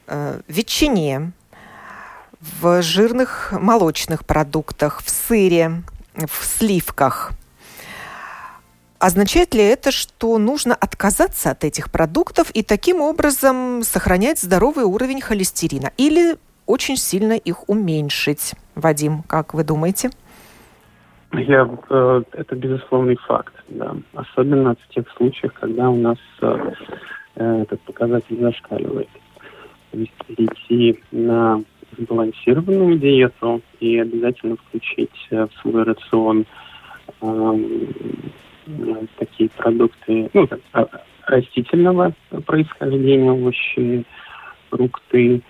э, 0.06 0.40
ветчине, 0.46 1.32
в 2.60 2.82
жирных 2.82 3.52
молочных 3.52 4.24
продуктах, 4.24 5.02
в 5.02 5.10
сыре, 5.10 5.82
в 6.14 6.44
сливках– 6.44 7.32
Означает 9.06 9.52
ли 9.52 9.60
это, 9.60 9.90
что 9.90 10.38
нужно 10.38 10.74
отказаться 10.74 11.50
от 11.50 11.62
этих 11.62 11.92
продуктов 11.92 12.50
и 12.54 12.62
таким 12.62 13.02
образом 13.02 13.82
сохранять 13.82 14.38
здоровый 14.38 14.86
уровень 14.86 15.20
холестерина? 15.20 15.90
Или 15.98 16.36
очень 16.64 16.96
сильно 16.96 17.34
их 17.34 17.68
уменьшить? 17.68 18.54
Вадим, 18.74 19.22
как 19.24 19.52
вы 19.52 19.62
думаете? 19.62 20.08
Я, 21.34 21.68
э, 21.90 22.22
это 22.32 22.56
безусловный 22.56 23.16
факт, 23.16 23.52
да. 23.68 23.94
Особенно 24.14 24.74
в 24.74 24.94
тех 24.94 25.04
случаях, 25.18 25.52
когда 25.52 25.90
у 25.90 25.96
нас 25.96 26.16
э, 26.40 26.72
э, 27.34 27.62
этот 27.64 27.82
показатель 27.82 28.40
зашкаливает. 28.40 29.10
То 29.90 29.98
есть 29.98 30.14
перейти 30.26 30.98
на 31.12 31.62
сбалансированную 31.98 32.98
диету 32.98 33.60
и 33.80 33.98
обязательно 33.98 34.56
включить 34.56 35.28
в 35.30 35.50
свой 35.60 35.82
рацион 35.82 36.46
Э, 37.20 37.54
такие 39.18 39.50
продукты 39.50 40.30
ну, 40.32 40.48
а, 40.72 40.86
растительного 41.26 42.12
происхождения, 42.46 43.30
овощи, 43.30 44.04
фрукты, 44.70 45.42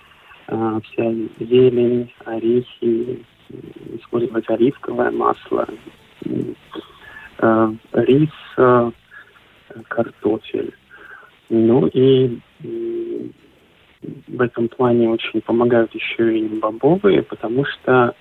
э, 0.47 0.79
вся 0.83 1.13
зелень, 1.39 2.11
орехи, 2.25 3.23
использовать 3.93 4.49
оливковое 4.49 5.11
масло, 5.11 5.67
э, 7.39 7.73
рис, 7.93 8.29
картофель. 9.87 10.73
Ну 11.49 11.87
и 11.87 12.39
в 14.27 14.41
этом 14.41 14.67
плане 14.69 15.09
очень 15.09 15.41
помогают 15.41 15.93
еще 15.93 16.37
и 16.37 16.47
бобовые, 16.47 17.23
потому 17.23 17.65
что 17.65 18.15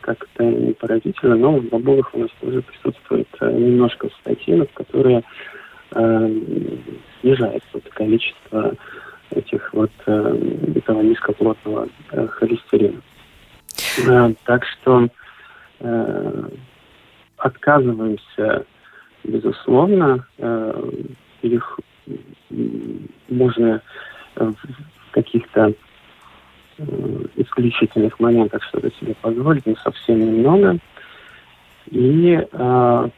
как-то 0.00 0.44
не 0.44 0.72
поразительно, 0.72 1.36
но 1.36 1.56
в 1.58 1.64
бобовых 1.64 2.14
у 2.14 2.20
нас 2.20 2.30
тоже 2.40 2.62
присутствует 2.62 3.28
э, 3.40 3.52
немножко 3.52 4.08
статинов, 4.20 4.68
которые 4.72 5.22
э, 5.92 6.30
снижают 7.20 7.64
вот 7.72 7.84
количество 7.90 8.74
этих 9.30 9.72
вот 9.72 9.90
э, 10.06 10.38
этого 10.76 11.02
низкоплотного 11.02 11.88
э, 12.12 12.26
холестерина. 12.28 13.00
Э, 14.06 14.32
так 14.44 14.64
что 14.64 15.08
э, 15.80 16.48
отказываемся, 17.36 18.64
безусловно, 19.24 20.26
э, 20.38 20.90
их 21.42 21.80
можно 23.28 23.82
в 24.36 24.54
каких-то 25.10 25.74
исключительных 27.36 28.18
моментах 28.20 28.62
что-то 28.64 28.90
себе 29.00 29.14
позволить, 29.20 29.66
но 29.66 29.74
совсем 29.76 30.20
немного. 30.20 30.78
И 31.90 32.38
э, 32.50 33.08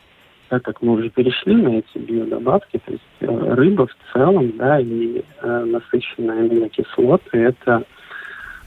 так 0.49 0.63
как 0.63 0.83
мы 0.83 0.95
уже 0.95 1.11
перешли 1.11 1.55
на 1.55 1.79
эти 1.79 1.99
биодобавки, 1.99 2.81
то 2.85 2.93
есть 2.93 3.03
э, 3.21 3.55
рыба 3.55 3.87
в 3.87 4.13
целом, 4.13 4.53
да, 4.57 4.81
и 4.81 5.23
э, 5.43 5.65
насыщенные 5.65 6.41
аминокислоты, 6.41 7.39
это 7.39 7.85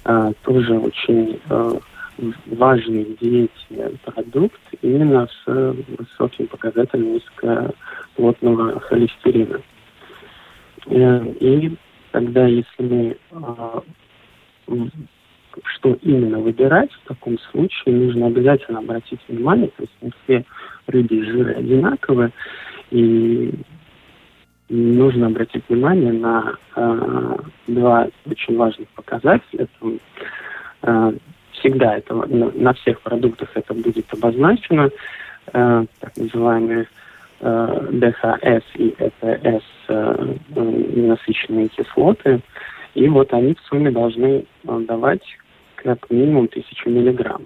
э, 0.05 0.31
тоже 0.43 0.79
очень 0.79 1.39
э, 1.49 1.71
важный 2.45 3.03
в 3.05 3.19
диете 3.19 3.97
продукт 4.05 4.61
именно 4.81 5.27
с 5.27 5.75
высоким 5.97 6.47
показателем 6.47 7.15
низкоплотного 7.15 8.79
холестерина. 8.79 9.61
Э, 10.87 11.25
и 11.39 11.75
тогда, 12.11 12.45
если 12.45 12.83
мы 12.83 13.17
э, 13.31 13.79
что 15.65 15.97
именно 16.01 16.39
выбирать 16.39 16.91
в 16.91 17.07
таком 17.07 17.37
случае, 17.51 17.95
нужно 17.95 18.27
обязательно 18.27 18.79
обратить 18.79 19.19
внимание, 19.27 19.67
то 19.67 19.83
есть 19.83 19.93
не 20.01 20.11
все 20.23 20.45
рыбьи 20.87 21.21
жиры 21.23 21.53
одинаковые, 21.53 22.31
и 22.91 23.53
нужно 24.69 25.27
обратить 25.27 25.63
внимание 25.69 26.11
на 26.11 26.55
э, 26.75 27.35
два 27.67 28.07
очень 28.25 28.57
важных 28.57 28.87
показателя. 28.89 29.67
Это, 29.67 29.97
э, 30.83 31.13
всегда 31.51 31.97
это 31.97 32.15
на, 32.15 32.51
на 32.51 32.73
всех 32.73 33.01
продуктах 33.01 33.49
это 33.55 33.73
будет 33.73 34.11
обозначено, 34.13 34.89
э, 35.53 35.85
так 35.99 36.17
называемые 36.17 36.87
э, 37.41 37.87
ДХС 37.91 38.65
и 38.75 38.95
ЭПС, 38.97 39.65
э, 39.89 40.35
насыщенные 40.55 41.67
кислоты. 41.67 42.41
И 42.93 43.07
вот 43.07 43.33
они 43.33 43.55
в 43.55 43.61
сумме 43.67 43.91
должны 43.91 44.45
э, 44.63 44.79
давать 44.87 45.23
как 45.75 46.09
минимум 46.09 46.47
тысячу 46.47 46.89
миллиграмм. 46.89 47.45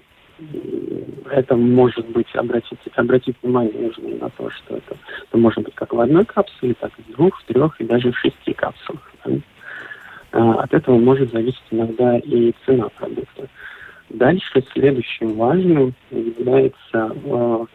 Это 1.30 1.56
может 1.56 2.08
быть, 2.10 2.32
обратить, 2.34 2.78
обратить 2.94 3.36
внимание 3.42 3.72
нужно 3.76 4.08
на 4.08 4.30
то, 4.30 4.50
что 4.50 4.76
это, 4.76 4.96
это 5.26 5.36
может 5.36 5.64
быть 5.64 5.74
как 5.74 5.92
в 5.92 6.00
одной 6.00 6.24
капсуле, 6.24 6.74
так 6.74 6.92
и 6.98 7.02
в 7.02 7.16
двух, 7.16 7.40
в 7.40 7.44
трех 7.46 7.80
и 7.80 7.84
даже 7.84 8.12
в 8.12 8.18
шести 8.18 8.52
капсулах. 8.52 9.12
Да? 9.24 9.32
А, 10.32 10.62
от 10.62 10.74
этого 10.74 10.98
может 10.98 11.32
зависеть 11.32 11.62
иногда 11.70 12.18
и 12.18 12.52
цена 12.64 12.88
продукта. 12.90 13.48
Дальше 14.10 14.62
следующим 14.72 15.34
важным 15.34 15.94
является 16.10 17.12
э, 17.24 17.66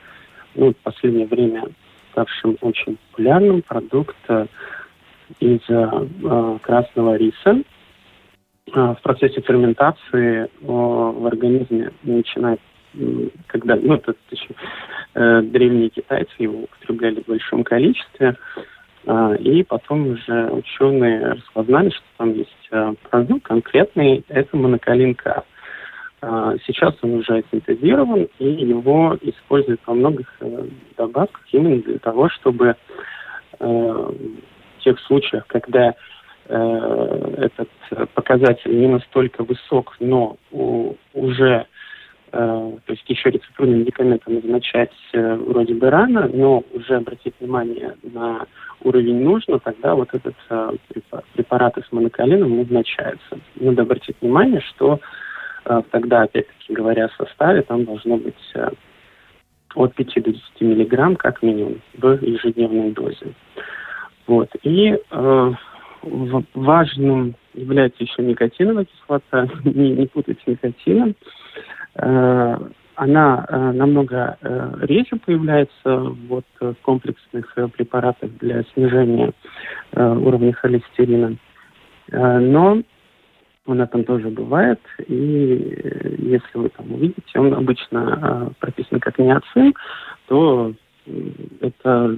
ну, 0.55 0.71
в 0.71 0.75
последнее 0.77 1.27
время 1.27 1.65
ставшим 2.11 2.57
очень 2.61 2.97
популярным 3.09 3.61
продукт 3.61 4.15
э, 4.29 4.45
из 5.39 5.59
э, 5.69 6.57
красного 6.61 7.15
риса. 7.15 7.63
Э, 8.73 8.95
в 8.97 9.01
процессе 9.01 9.41
ферментации 9.41 10.43
э, 10.43 10.47
в 10.61 11.25
организме 11.25 11.91
начинает 12.03 12.59
когда, 13.47 13.75
ну, 13.75 13.95
это 13.95 14.13
еще 14.29 14.49
э, 15.15 15.41
древние 15.41 15.89
китайцы 15.89 16.31
его 16.37 16.63
употребляли 16.63 17.21
в 17.21 17.27
большом 17.27 17.63
количестве, 17.63 18.35
э, 19.05 19.37
и 19.39 19.63
потом 19.63 20.09
уже 20.09 20.49
ученые 20.51 21.33
распознали, 21.33 21.89
что 21.89 22.05
там 22.17 22.33
есть 22.33 22.67
э, 22.71 22.93
продукт 23.09 23.45
конкретный, 23.45 24.23
это 24.27 24.55
монокалин 24.55 25.15
К. 25.15 25.43
Э, 26.21 26.57
сейчас 26.65 26.95
он 27.01 27.15
уже 27.15 27.43
синтезирован, 27.51 28.27
и 28.39 28.45
его 28.45 29.17
используют 29.21 29.81
во 29.85 29.93
многих 29.93 30.27
э, 30.39 30.67
добавках 30.97 31.41
именно 31.51 31.81
для 31.81 31.99
того, 31.99 32.29
чтобы 32.29 32.75
э, 33.59 34.11
тех 34.83 34.99
случаях, 35.01 35.47
когда 35.47 35.95
э, 36.47 37.35
этот 37.37 37.69
показатель 38.13 38.79
не 38.79 38.87
настолько 38.87 39.43
высок, 39.43 39.95
но 39.99 40.37
у, 40.51 40.95
уже 41.13 41.65
Э, 42.35 42.71
то 42.85 42.93
есть 42.93 43.07
еще 43.07 43.29
рецептурные 43.29 43.77
медикаменты 43.77 44.31
назначать 44.31 44.91
э, 45.13 45.35
вроде 45.35 45.75
бы 45.75 45.91
рано, 45.91 46.27
но 46.33 46.63
уже 46.73 46.95
обратить 46.95 47.35
внимание 47.39 47.95
на 48.01 48.47
уровень 48.83 49.23
нужно, 49.23 49.59
тогда 49.59 49.93
вот 49.93 50.09
этот 50.13 50.33
э, 50.49 50.71
препарат 51.33 51.77
с 51.77 51.91
монокалином 51.91 52.57
назначается. 52.57 53.39
Надо 53.55 53.83
обратить 53.83 54.15
внимание, 54.19 54.61
что 54.61 54.99
тогда, 55.91 56.23
опять-таки 56.23 56.73
говоря 56.73 57.05
о 57.05 57.23
составе, 57.23 57.61
там 57.61 57.85
должно 57.85 58.17
быть 58.17 58.53
от 59.75 59.95
5 59.95 60.23
до 60.23 60.33
10 60.33 60.43
миллиграмм 60.59 61.15
как 61.15 61.41
минимум 61.41 61.79
в 61.93 62.21
ежедневной 62.21 62.91
дозе. 62.91 63.27
Вот. 64.27 64.49
И 64.63 64.97
э, 65.11 65.51
важным 66.53 67.35
является 67.53 68.03
еще 68.03 68.23
никотиновая 68.23 68.85
кислота. 68.85 69.47
не, 69.63 69.91
не 69.91 70.07
путать 70.07 70.39
с 70.43 70.47
никотином. 70.47 71.15
Э, 71.95 72.57
она 72.95 73.45
э, 73.47 73.71
намного 73.71 74.37
э, 74.41 74.73
реже 74.81 75.15
появляется 75.25 75.97
вот, 76.27 76.45
в 76.59 76.75
комплексных 76.81 77.55
препаратах 77.75 78.31
для 78.37 78.63
снижения 78.73 79.31
уровня 79.95 80.53
холестерина. 80.53 81.35
Но 82.11 82.81
она 83.65 83.87
там 83.87 84.03
тоже 84.03 84.29
бывает, 84.29 84.79
и 85.07 85.77
если 86.19 86.57
вы 86.57 86.69
там 86.69 86.91
увидите, 86.93 87.39
он 87.39 87.53
обычно 87.53 88.53
прописан 88.59 88.99
как 88.99 89.17
неоцин, 89.17 89.73
то 90.27 90.73
это 91.61 92.17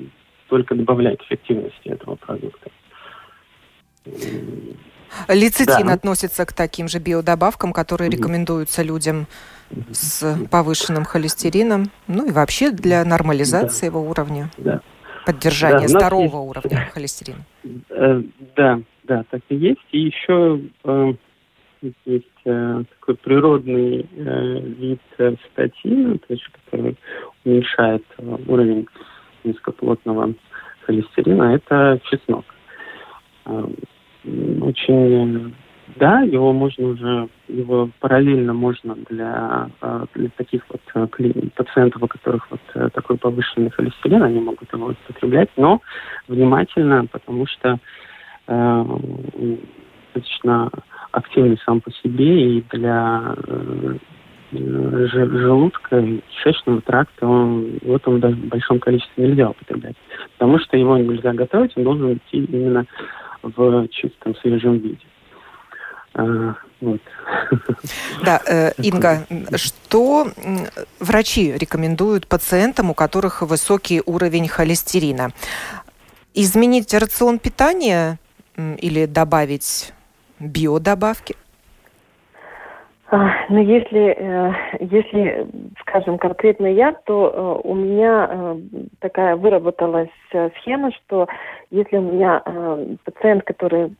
только 0.49 0.75
добавляет 0.75 1.21
эффективности 1.21 1.87
этого 1.87 2.15
продукта. 2.15 2.69
Лецитин 5.29 5.87
да. 5.87 5.93
относится 5.93 6.45
к 6.45 6.53
таким 6.53 6.87
же 6.87 6.99
биодобавкам, 6.99 7.73
которые 7.73 8.09
рекомендуются 8.09 8.83
людям 8.83 9.27
с 9.91 10.37
повышенным 10.51 11.05
холестерином, 11.05 11.85
ну 12.07 12.27
и 12.27 12.31
вообще 12.31 12.71
для 12.71 13.03
нормализации 13.05 13.81
да. 13.81 13.87
его 13.87 14.01
уравня, 14.01 14.49
да. 14.57 14.81
поддержания 15.25 15.87
да, 15.87 15.99
здорового 15.99 16.43
есть... 16.45 16.65
уровня 16.65 16.89
холестерина. 16.93 17.45
Э, 17.89 18.21
да, 18.55 18.81
да, 19.05 19.23
так 19.29 19.41
и 19.49 19.55
есть. 19.55 19.81
И 19.91 19.99
еще 20.01 20.61
э, 20.83 21.13
есть 22.05 22.25
э, 22.45 22.83
такой 22.99 23.15
природный 23.15 24.07
э, 24.15 24.59
вид 24.59 25.01
э, 25.17 25.35
статина, 25.51 26.17
то 26.17 26.33
есть, 26.33 26.47
который 26.51 26.97
уменьшает 27.43 28.03
э, 28.17 28.37
уровень 28.47 28.87
низкоплотного 29.45 30.33
холестерина, 30.85 31.55
это 31.55 31.99
чеснок. 32.03 32.45
Э, 33.45 33.67
очень 34.61 35.53
да, 35.97 36.21
его 36.21 36.51
можно 36.51 36.87
уже, 36.87 37.29
его 37.47 37.89
параллельно 37.99 38.53
можно 38.53 38.95
для, 39.07 39.69
а, 39.81 40.05
для 40.15 40.29
таких 40.29 40.63
вот 40.67 40.81
а, 40.95 41.07
пациентов, 41.55 42.01
у 42.01 42.07
которых 42.07 42.49
вот 42.49 42.59
э, 42.73 42.89
такой 42.91 43.17
повышенный 43.17 43.69
холестерин, 43.69 44.23
они 44.23 44.39
могут 44.39 44.73
его 44.73 44.87
употреблять, 44.87 45.49
но 45.57 45.81
внимательно, 46.27 47.05
потому 47.05 47.45
что 47.45 47.77
э, 48.47 48.85
достаточно 50.15 50.71
активный 51.11 51.59
сам 51.65 51.81
по 51.81 51.91
себе 51.91 52.57
и 52.57 52.61
для 52.71 53.35
э, 53.47 53.97
желудка 54.51 55.99
и 55.99 56.21
кишечного 56.29 56.81
тракта 56.81 57.27
он, 57.27 57.79
вот 57.83 58.07
он 58.07 58.19
в 58.19 58.45
большом 58.47 58.79
количестве 58.79 59.27
нельзя 59.27 59.49
употреблять. 59.49 59.95
Потому 60.37 60.59
что 60.59 60.77
его 60.77 60.97
нельзя 60.97 61.33
готовить, 61.33 61.75
он 61.75 61.83
должен 61.83 62.13
идти 62.13 62.43
именно 62.45 62.85
в 63.41 63.87
чистом 63.89 64.35
свежем 64.37 64.77
виде. 64.77 65.05
А, 66.13 66.55
вот. 66.81 67.01
Да, 68.23 68.41
э, 68.47 68.71
Инга, 68.77 69.25
что 69.55 70.27
врачи 70.99 71.51
рекомендуют 71.51 72.27
пациентам, 72.27 72.91
у 72.91 72.93
которых 72.93 73.41
высокий 73.41 74.01
уровень 74.05 74.47
холестерина? 74.47 75.31
Изменить 76.33 76.93
рацион 76.93 77.39
питания 77.39 78.19
или 78.57 79.05
добавить 79.05 79.93
биодобавки? 80.39 81.35
А, 83.15 83.45
ну, 83.47 83.61
если, 83.63 84.13
э, 84.17 84.53
если, 84.81 85.47
скажем, 85.79 86.17
конкретно 86.17 86.65
я, 86.65 86.91
то 87.05 87.61
э, 87.63 87.67
у 87.67 87.73
меня 87.73 88.27
э, 88.29 88.57
такая 88.99 89.37
выработалась 89.37 90.09
схема, 90.57 90.91
что 90.91 91.25
если 91.75 91.97
у 91.97 92.01
меня 92.01 92.41
пациент, 93.03 93.43
который... 93.43 93.95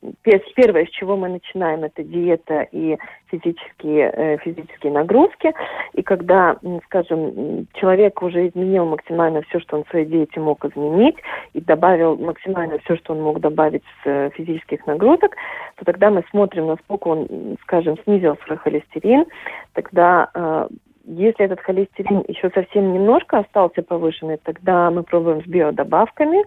Первое, 0.56 0.86
с 0.86 0.90
чего 0.90 1.18
мы 1.18 1.30
начинаем, 1.30 1.84
это 1.84 2.04
диета 2.04 2.68
и 2.72 2.98
физические, 3.28 4.40
физические 4.44 4.94
нагрузки. 4.94 5.54
И 5.94 6.02
когда, 6.02 6.58
скажем, 6.86 7.68
человек 7.74 8.22
уже 8.22 8.48
изменил 8.48 8.86
максимально 8.86 9.42
все, 9.44 9.60
что 9.60 9.78
он 9.78 9.84
в 9.84 9.90
своей 9.90 10.06
диете 10.06 10.40
мог 10.40 10.64
изменить, 10.66 11.18
и 11.54 11.62
добавил 11.62 12.18
максимально 12.18 12.80
все, 12.80 12.96
что 12.98 13.14
он 13.14 13.22
мог 13.22 13.40
добавить 13.40 13.84
с 14.04 14.30
физических 14.36 14.86
нагрузок, 14.88 15.36
то 15.76 15.86
тогда 15.86 16.10
мы 16.10 16.24
смотрим, 16.30 16.68
насколько 16.68 17.08
он, 17.10 17.58
скажем, 17.62 17.98
снизил 18.04 18.38
свой 18.46 18.58
холестерин, 18.58 19.26
тогда 19.74 20.30
э, 20.34 20.68
если 21.06 21.46
этот 21.46 21.60
холестерин 21.62 22.24
еще 22.28 22.50
совсем 22.50 22.94
немножко 22.94 23.40
остался 23.40 23.82
повышенный, 23.84 24.38
тогда 24.38 24.90
мы 24.90 25.04
пробуем 25.04 25.44
с 25.44 25.48
биодобавками. 25.48 26.44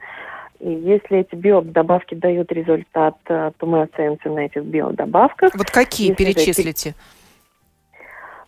И 0.61 0.71
если 0.71 1.19
эти 1.19 1.35
биодобавки 1.35 2.15
дают 2.15 2.51
результат, 2.51 3.17
э, 3.29 3.53
то 3.57 3.67
мы 3.67 3.83
оцениваем 3.83 4.35
на 4.35 4.47
этих 4.47 4.65
биодобавках. 4.65 5.55
Вот 5.55 5.71
какие 5.71 6.11
если 6.11 6.25
перечислите? 6.25 6.91
Это... 6.91 6.99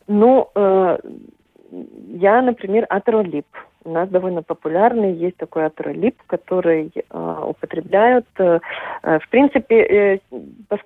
Ну, 0.08 0.50
э, 0.54 0.98
я, 2.08 2.42
например, 2.42 2.86
атролип 2.88 3.46
у 3.84 3.90
нас 3.90 4.08
довольно 4.08 4.42
популярный, 4.42 5.12
есть 5.12 5.36
такой 5.36 5.66
атролип, 5.66 6.16
который 6.26 6.92
э, 6.94 7.44
употребляют. 7.46 8.26
Э, 8.38 8.60
в 9.02 9.28
принципе, 9.30 9.82
э, 9.82 10.18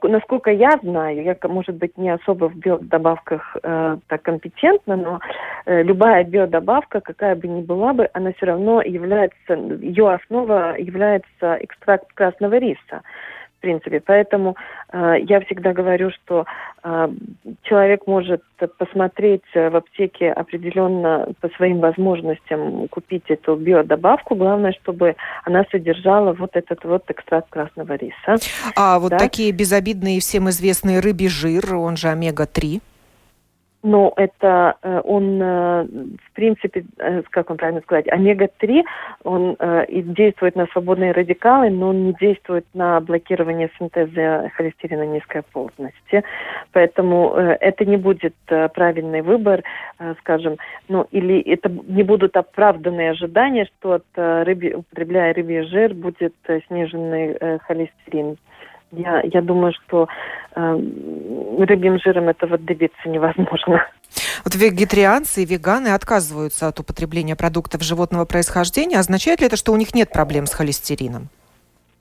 насколько 0.02 0.50
я 0.50 0.78
знаю, 0.82 1.22
я, 1.22 1.36
может 1.48 1.76
быть, 1.76 1.96
не 1.98 2.10
особо 2.10 2.48
в 2.48 2.56
биодобавках 2.56 3.56
э, 3.62 3.96
так 4.06 4.22
компетентна, 4.22 4.96
но 4.96 5.20
э, 5.66 5.82
любая 5.82 6.24
биодобавка, 6.24 7.00
какая 7.00 7.34
бы 7.34 7.48
ни 7.48 7.62
была 7.62 7.92
бы, 7.92 8.08
она 8.12 8.32
все 8.32 8.46
равно 8.46 8.80
является, 8.82 9.54
ее 9.54 10.12
основа 10.12 10.76
является 10.78 11.58
экстракт 11.60 12.12
красного 12.14 12.56
риса 12.56 13.02
принципе. 13.64 14.00
Поэтому 14.00 14.56
э, 14.92 15.16
я 15.22 15.40
всегда 15.40 15.72
говорю, 15.72 16.10
что 16.10 16.44
э, 16.82 17.08
человек 17.62 18.06
может 18.06 18.42
посмотреть 18.78 19.42
в 19.54 19.76
аптеке 19.76 20.30
определенно 20.30 21.28
по 21.40 21.48
своим 21.56 21.80
возможностям 21.80 22.88
купить 22.88 23.24
эту 23.28 23.56
биодобавку. 23.56 24.34
Главное, 24.34 24.72
чтобы 24.72 25.16
она 25.44 25.64
содержала 25.70 26.34
вот 26.34 26.50
этот 26.56 26.84
вот 26.84 27.04
экстракт 27.08 27.48
красного 27.48 27.94
риса. 27.94 28.36
А 28.76 28.98
вот 28.98 29.10
да? 29.10 29.18
такие 29.18 29.50
безобидные 29.52 30.20
всем 30.20 30.50
известные 30.50 31.00
рыбий 31.00 31.28
жир, 31.28 31.74
он 31.74 31.96
же 31.96 32.08
омега-3 32.08 32.80
но 33.84 34.14
это 34.16 34.76
э, 34.82 35.02
он, 35.04 35.40
э, 35.42 35.84
в 35.84 36.32
принципе, 36.32 36.86
э, 36.98 37.22
как 37.28 37.50
вам 37.50 37.58
правильно 37.58 37.82
сказать, 37.82 38.08
омега-3, 38.08 38.82
он 39.24 39.56
действует 40.14 40.56
на 40.56 40.66
свободные 40.68 41.12
радикалы, 41.12 41.68
но 41.68 41.90
он 41.90 42.06
не 42.06 42.14
действует 42.14 42.64
на 42.72 43.00
блокирование 43.00 43.70
синтеза 43.78 44.50
холестерина 44.54 45.04
низкой 45.04 45.42
плотности. 45.52 46.24
Поэтому 46.72 47.34
это 47.34 47.84
не 47.84 47.96
будет 47.96 48.34
правильный 48.46 49.20
выбор, 49.20 49.62
скажем, 50.20 50.56
ну 50.88 51.06
или 51.10 51.40
это 51.40 51.68
не 51.68 52.02
будут 52.02 52.36
оправданные 52.36 53.10
ожидания, 53.10 53.66
что 53.66 53.94
от 53.94 54.04
рыбы, 54.14 54.74
употребляя 54.76 55.34
рыбий 55.34 55.62
жир 55.62 55.94
будет 55.94 56.34
сниженный 56.68 57.58
холестерин. 57.60 58.36
Я, 58.96 59.22
я 59.22 59.42
думаю, 59.42 59.72
что 59.72 60.08
э, 60.54 60.80
рыбьим 61.58 61.98
жиром 61.98 62.28
этого 62.28 62.58
добиться 62.58 63.08
невозможно. 63.08 63.86
Вот 64.44 64.54
вегетарианцы 64.54 65.42
и 65.42 65.46
веганы 65.46 65.88
отказываются 65.88 66.68
от 66.68 66.78
употребления 66.80 67.36
продуктов 67.36 67.82
животного 67.82 68.24
происхождения. 68.24 68.98
Означает 68.98 69.40
ли 69.40 69.46
это, 69.46 69.56
что 69.56 69.72
у 69.72 69.76
них 69.76 69.94
нет 69.94 70.10
проблем 70.12 70.46
с 70.46 70.54
холестерином? 70.54 71.28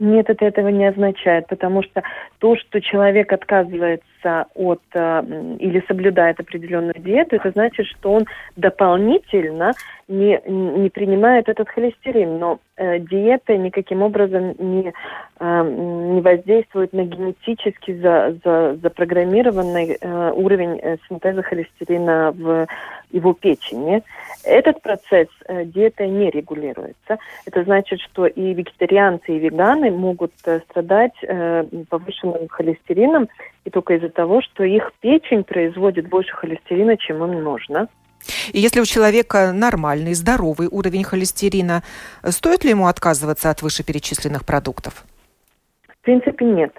Нет, 0.04 0.30
это 0.30 0.44
этого 0.44 0.68
не 0.68 0.86
означает, 0.86 1.48
потому 1.48 1.82
что 1.82 2.04
то, 2.40 2.58
что 2.58 2.82
человек 2.82 3.32
отказывается 3.32 4.48
от 4.54 4.82
э, 4.94 5.24
или 5.60 5.82
соблюдает 5.88 6.42
определенную 6.42 6.96
диету, 7.00 7.38
это 7.38 7.52
значит, 7.52 7.86
что 7.86 8.12
он 8.12 8.26
дополнительно 8.58 9.72
не, 10.10 10.42
не 10.46 10.90
принимает 10.90 11.48
этот 11.48 11.70
холестерин. 11.70 12.38
Но 12.38 12.60
э, 12.76 13.00
диета 13.00 13.56
никаким 13.56 14.02
образом 14.02 14.56
не, 14.60 14.92
э, 15.40 15.64
не 15.64 16.20
воздействует 16.20 16.92
на 16.92 17.06
генетически 17.06 17.94
за, 17.94 18.36
за, 18.44 18.76
запрограммированный 18.84 19.98
э, 20.02 20.32
уровень 20.36 20.82
э, 20.84 20.98
синтеза 21.08 21.44
холестерина 21.44 22.34
в 22.38 22.68
его 23.14 23.34
печени. 23.34 24.04
Этот 24.44 24.82
процесс 24.82 25.28
э, 25.48 25.66
диетой 25.66 26.10
не 26.10 26.30
регулируется. 26.30 27.18
Это 27.46 27.64
значит, 27.64 28.02
что 28.02 28.26
и 28.26 28.54
вегетарианцы, 28.54 29.36
и 29.36 29.40
веганы 29.40 29.90
могут 29.92 30.34
э, 30.46 30.60
страдать 30.70 31.14
э, 31.22 31.64
повышенным 31.90 32.48
холестерином 32.50 33.30
и 33.64 33.70
только 33.70 33.96
из-за 33.96 34.10
того, 34.10 34.42
что 34.42 34.64
их 34.64 34.92
печень 35.00 35.44
производит 35.44 36.10
больше 36.10 36.36
холестерина, 36.36 36.98
чем 36.98 37.24
им 37.24 37.42
нужно. 37.44 37.88
И 38.52 38.60
если 38.60 38.82
у 38.82 38.86
человека 38.86 39.52
нормальный, 39.54 40.14
здоровый 40.14 40.68
уровень 40.70 41.04
холестерина, 41.04 41.84
стоит 42.30 42.64
ли 42.64 42.72
ему 42.72 42.88
отказываться 42.88 43.50
от 43.50 43.62
вышеперечисленных 43.62 44.46
продуктов? 44.46 45.06
В 45.88 46.04
принципе, 46.04 46.46
нет. 46.46 46.74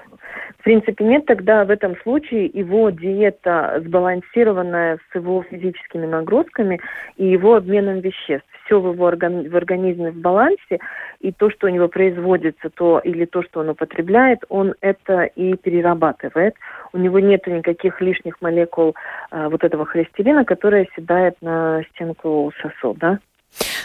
В 0.64 0.66
принципе, 0.66 1.04
нет, 1.04 1.26
тогда 1.26 1.66
в 1.66 1.70
этом 1.70 1.94
случае 2.02 2.46
его 2.46 2.88
диета 2.88 3.82
сбалансированная 3.84 4.96
с 4.96 5.14
его 5.14 5.42
физическими 5.42 6.06
нагрузками 6.06 6.80
и 7.18 7.26
его 7.26 7.56
обменом 7.56 8.00
веществ. 8.00 8.46
Все 8.64 8.80
в 8.80 8.94
его 8.94 9.04
орган, 9.04 9.46
в 9.50 9.54
организме 9.54 10.10
в 10.10 10.16
балансе, 10.16 10.78
и 11.20 11.32
то, 11.32 11.50
что 11.50 11.66
у 11.66 11.68
него 11.68 11.88
производится, 11.88 12.70
то 12.70 12.98
или 13.00 13.26
то, 13.26 13.42
что 13.42 13.60
он 13.60 13.68
употребляет, 13.68 14.38
он 14.48 14.74
это 14.80 15.24
и 15.24 15.54
перерабатывает. 15.54 16.54
У 16.94 16.96
него 16.96 17.18
нет 17.18 17.46
никаких 17.46 18.00
лишних 18.00 18.40
молекул 18.40 18.94
а, 19.30 19.50
вот 19.50 19.64
этого 19.64 19.84
холестерина, 19.84 20.46
который 20.46 20.88
оседает 20.90 21.34
на 21.42 21.82
стенку 21.92 22.50
сосуда. 22.62 23.18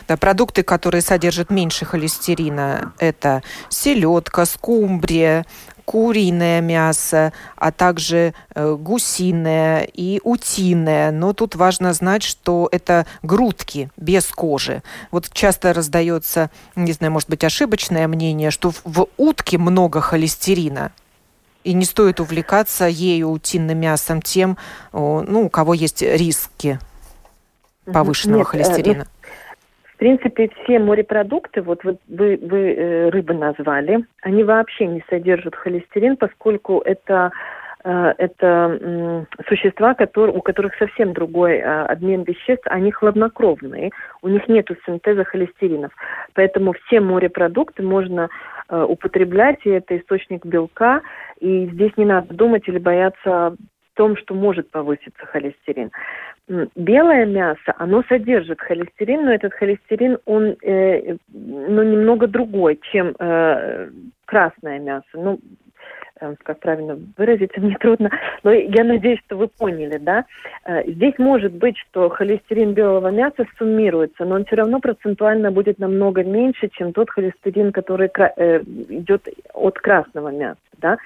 Да, 0.07 0.15
продукты, 0.15 0.63
которые 0.63 1.01
содержат 1.01 1.49
меньше 1.49 1.83
холестерина, 1.85 2.93
это 2.99 3.43
селедка, 3.67 4.45
скумбрия, 4.45 5.43
куриное 5.89 6.61
мясо, 6.61 7.33
а 7.55 7.71
также 7.71 8.35
э, 8.53 8.75
гусиное 8.75 9.89
и 9.91 10.21
утиное. 10.23 11.09
Но 11.09 11.33
тут 11.33 11.55
важно 11.55 11.93
знать, 11.93 12.21
что 12.21 12.69
это 12.71 13.07
грудки 13.23 13.89
без 13.97 14.27
кожи. 14.27 14.83
Вот 15.09 15.31
часто 15.33 15.73
раздается, 15.73 16.51
не 16.75 16.91
знаю, 16.91 17.11
может 17.11 17.27
быть, 17.27 17.43
ошибочное 17.43 18.07
мнение, 18.07 18.51
что 18.51 18.71
в, 18.83 19.07
утке 19.17 19.57
много 19.57 19.99
холестерина. 19.99 20.91
И 21.63 21.73
не 21.73 21.85
стоит 21.85 22.19
увлекаться 22.19 22.85
ею, 22.85 23.31
утиным 23.31 23.79
мясом, 23.79 24.21
тем, 24.21 24.57
ну, 24.93 25.45
у 25.45 25.49
кого 25.49 25.73
есть 25.73 26.03
риски 26.03 26.79
повышенного 27.91 28.39
Нет, 28.39 28.47
э, 28.47 28.51
холестерина. 28.51 29.01
Э, 29.01 29.18
в 29.99 30.01
принципе, 30.01 30.49
все 30.63 30.79
морепродукты, 30.79 31.61
вот 31.61 31.83
вы, 31.83 31.97
вы, 32.07 32.39
вы 32.41 32.73
э, 32.73 33.09
рыбы 33.09 33.33
назвали, 33.33 34.05
они 34.21 34.45
вообще 34.45 34.87
не 34.87 35.03
содержат 35.09 35.55
холестерин, 35.55 36.15
поскольку 36.15 36.79
это 36.85 37.31
э, 37.83 38.13
это 38.17 39.25
существа, 39.49 39.95
которые, 39.95 40.37
у 40.37 40.41
которых 40.41 40.73
совсем 40.75 41.11
другой 41.11 41.57
э, 41.57 41.63
обмен 41.63 42.23
веществ, 42.23 42.65
они 42.67 42.93
хладнокровные, 42.93 43.91
у 44.21 44.29
них 44.29 44.47
нет 44.47 44.69
синтеза 44.85 45.25
холестеринов. 45.25 45.91
Поэтому 46.33 46.71
все 46.71 47.01
морепродукты 47.01 47.83
можно 47.83 48.29
употреблять, 48.69 49.57
и 49.65 49.69
это 49.69 49.97
источник 49.97 50.45
белка, 50.45 51.01
и 51.41 51.65
здесь 51.73 51.91
не 51.97 52.05
надо 52.05 52.33
думать 52.33 52.69
или 52.69 52.77
бояться 52.77 53.53
том, 53.99 54.15
что 54.15 54.33
может 54.33 54.71
повыситься 54.71 55.25
холестерин 55.25 55.91
белое 56.75 57.25
мясо, 57.25 57.73
оно 57.77 58.01
содержит 58.07 58.61
холестерин, 58.61 59.25
но 59.25 59.33
этот 59.33 59.53
холестерин, 59.53 60.17
он 60.25 60.55
э, 60.63 61.17
ну, 61.33 61.83
немного 61.83 62.27
другой, 62.27 62.79
чем 62.91 63.13
э, 63.19 63.89
красное 64.23 64.79
мясо. 64.79 65.05
Ну, 65.13 65.39
э, 66.21 66.33
как 66.41 66.59
правильно 66.61 66.97
выразиться, 67.17 67.59
мне 67.61 67.75
трудно, 67.77 68.09
но 68.43 68.51
я 68.51 68.85
надеюсь, 68.85 69.19
что 69.25 69.35
вы 69.35 69.49
поняли, 69.49 69.97
да. 69.97 70.25
Э, 70.63 70.89
здесь 70.89 71.19
может 71.19 71.51
быть, 71.53 71.77
что 71.77 72.07
холестерин 72.07 72.73
белого 72.73 73.09
мяса 73.11 73.45
суммируется, 73.57 74.23
но 74.23 74.35
он 74.35 74.45
все 74.45 74.55
равно 74.55 74.79
процентуально 74.79 75.51
будет 75.51 75.77
намного 75.77 76.23
меньше, 76.23 76.69
чем 76.69 76.93
тот 76.93 77.11
холестерин, 77.11 77.73
который 77.73 78.09
э, 78.15 78.61
идет 78.89 79.27
от 79.53 79.77
красного 79.77 80.29
мяса, 80.29 80.57
да. 80.79 80.97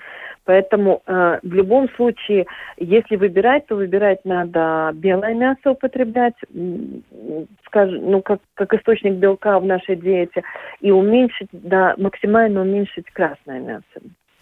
Поэтому 0.46 1.02
э, 1.06 1.40
в 1.42 1.54
любом 1.54 1.90
случае, 1.96 2.46
если 2.78 3.16
выбирать, 3.16 3.66
то 3.68 3.76
выбирать 3.76 4.26
надо 4.26 4.92
белое 4.94 5.34
мясо 5.34 5.72
употреблять, 5.72 6.34
скажем, 7.66 8.12
ну, 8.12 8.22
как, 8.22 8.40
как 8.54 8.74
источник 8.74 9.14
белка 9.14 9.60
в 9.60 9.66
нашей 9.66 9.96
диете, 9.96 10.44
и 10.82 10.92
уменьшить, 10.92 11.50
да, 11.52 11.96
максимально 11.98 12.62
уменьшить 12.62 13.06
красное 13.14 13.60
мясо. 13.60 13.84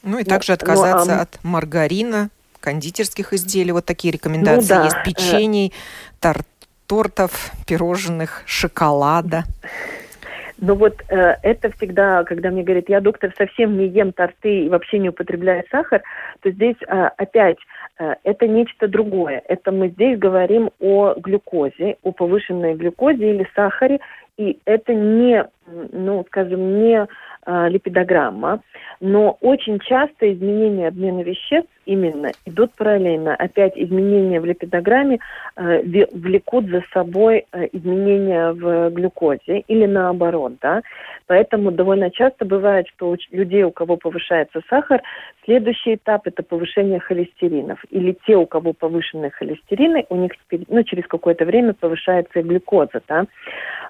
Ну 0.03 0.17
и 0.17 0.23
также 0.23 0.53
отказаться 0.53 1.11
ну, 1.11 1.19
а... 1.19 1.21
от 1.21 1.39
маргарина, 1.43 2.29
кондитерских 2.59 3.33
изделий. 3.33 3.71
Вот 3.71 3.85
такие 3.85 4.11
рекомендации 4.11 4.73
ну, 4.73 4.79
да. 4.79 4.83
есть. 4.85 5.03
Печений, 5.03 5.73
тор 6.19 6.37
тортов, 6.87 7.51
пирожных, 7.67 8.43
шоколада. 8.45 9.45
Но 10.61 10.75
вот 10.75 11.01
э, 11.09 11.35
это 11.41 11.71
всегда, 11.71 12.23
когда 12.23 12.51
мне 12.51 12.61
говорят, 12.61 12.87
я 12.87 13.01
доктор 13.01 13.33
совсем 13.35 13.79
не 13.79 13.87
ем 13.87 14.13
торты 14.13 14.65
и 14.65 14.69
вообще 14.69 14.99
не 14.99 15.09
употребляю 15.09 15.63
сахар, 15.71 16.03
то 16.41 16.51
здесь 16.51 16.75
э, 16.87 17.09
опять 17.17 17.57
э, 17.97 18.13
это 18.23 18.47
нечто 18.47 18.87
другое. 18.87 19.41
Это 19.47 19.71
мы 19.71 19.89
здесь 19.89 20.19
говорим 20.19 20.69
о 20.79 21.15
глюкозе, 21.17 21.97
о 22.03 22.11
повышенной 22.11 22.75
глюкозе 22.75 23.33
или 23.33 23.47
сахаре, 23.55 23.99
и 24.41 24.57
это 24.65 24.93
не, 24.93 25.45
ну, 25.91 26.25
скажем, 26.27 26.79
не 26.79 27.05
э, 27.45 27.69
липидограмма, 27.69 28.61
но 28.99 29.37
очень 29.41 29.79
часто 29.79 30.33
изменения 30.33 30.87
обмена 30.87 31.21
веществ 31.21 31.69
именно 31.85 32.31
идут 32.45 32.71
параллельно. 32.75 33.35
Опять 33.35 33.73
изменения 33.75 34.39
в 34.39 34.45
липидограмме 34.45 35.19
э, 35.55 35.81
влекут 36.13 36.65
за 36.69 36.83
собой 36.93 37.45
э, 37.51 37.67
изменения 37.71 38.51
в 38.53 38.89
глюкозе 38.89 39.59
или 39.67 39.85
наоборот, 39.85 40.53
да. 40.61 40.81
Поэтому 41.27 41.71
довольно 41.71 42.11
часто 42.11 42.45
бывает, 42.45 42.87
что 42.89 43.11
у 43.11 43.17
людей, 43.31 43.63
у 43.63 43.71
кого 43.71 43.97
повышается 43.97 44.61
сахар, 44.69 45.01
следующий 45.45 45.95
этап 45.95 46.27
это 46.27 46.43
повышение 46.43 46.99
холестеринов. 46.99 47.79
Или 47.89 48.17
те, 48.25 48.35
у 48.35 48.45
кого 48.45 48.73
повышенные 48.73 49.31
холестерины, 49.31 50.05
у 50.09 50.15
них 50.15 50.31
ну, 50.67 50.83
через 50.83 51.07
какое-то 51.07 51.45
время 51.45 51.73
повышается 51.73 52.39
и 52.39 52.43
глюкоза, 52.43 53.01
да. 53.07 53.25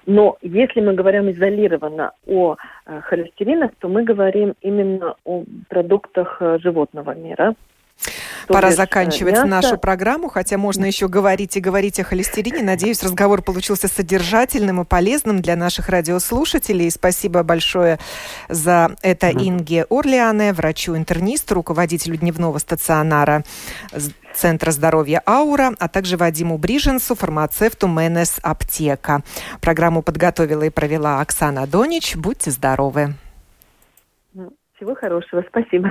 Но 0.06 0.36
если 0.42 0.80
мы 0.80 0.94
говорим 0.94 1.30
изолированно 1.30 2.12
о 2.26 2.56
э, 2.86 3.00
холестеринах, 3.02 3.70
то 3.78 3.88
мы 3.88 4.02
говорим 4.02 4.54
именно 4.60 5.14
о 5.24 5.44
продуктах 5.68 6.38
э, 6.40 6.58
животного 6.60 7.14
мира. 7.14 7.54
Пора 8.48 8.72
заканчивать 8.72 9.34
мясо. 9.34 9.46
нашу 9.46 9.78
программу, 9.78 10.28
хотя 10.28 10.58
можно 10.58 10.84
еще 10.84 11.08
говорить 11.08 11.56
и 11.56 11.60
говорить 11.60 12.00
о 12.00 12.04
холестерине. 12.04 12.62
Надеюсь, 12.62 13.02
разговор 13.02 13.42
получился 13.42 13.88
содержательным 13.88 14.82
и 14.82 14.84
полезным 14.84 15.40
для 15.40 15.56
наших 15.56 15.88
радиослушателей. 15.88 16.90
Спасибо 16.90 17.42
большое 17.42 17.98
за 18.48 18.96
это 19.02 19.30
Инге 19.30 19.86
Орлиане, 19.88 20.52
врачу-интернисту, 20.52 21.54
руководителю 21.54 22.16
дневного 22.16 22.58
стационара 22.58 23.44
Центра 24.34 24.70
здоровья 24.70 25.22
«Аура», 25.26 25.72
а 25.78 25.88
также 25.88 26.16
Вадиму 26.16 26.58
Бриженцу, 26.58 27.14
фармацевту 27.14 27.86
«Менес 27.86 28.38
Аптека». 28.42 29.22
Программу 29.60 30.02
подготовила 30.02 30.62
и 30.62 30.70
провела 30.70 31.20
Оксана 31.20 31.66
Донич. 31.66 32.16
Будьте 32.16 32.50
здоровы. 32.50 33.14
Всего 34.76 34.94
хорошего. 34.94 35.44
Спасибо. 35.48 35.90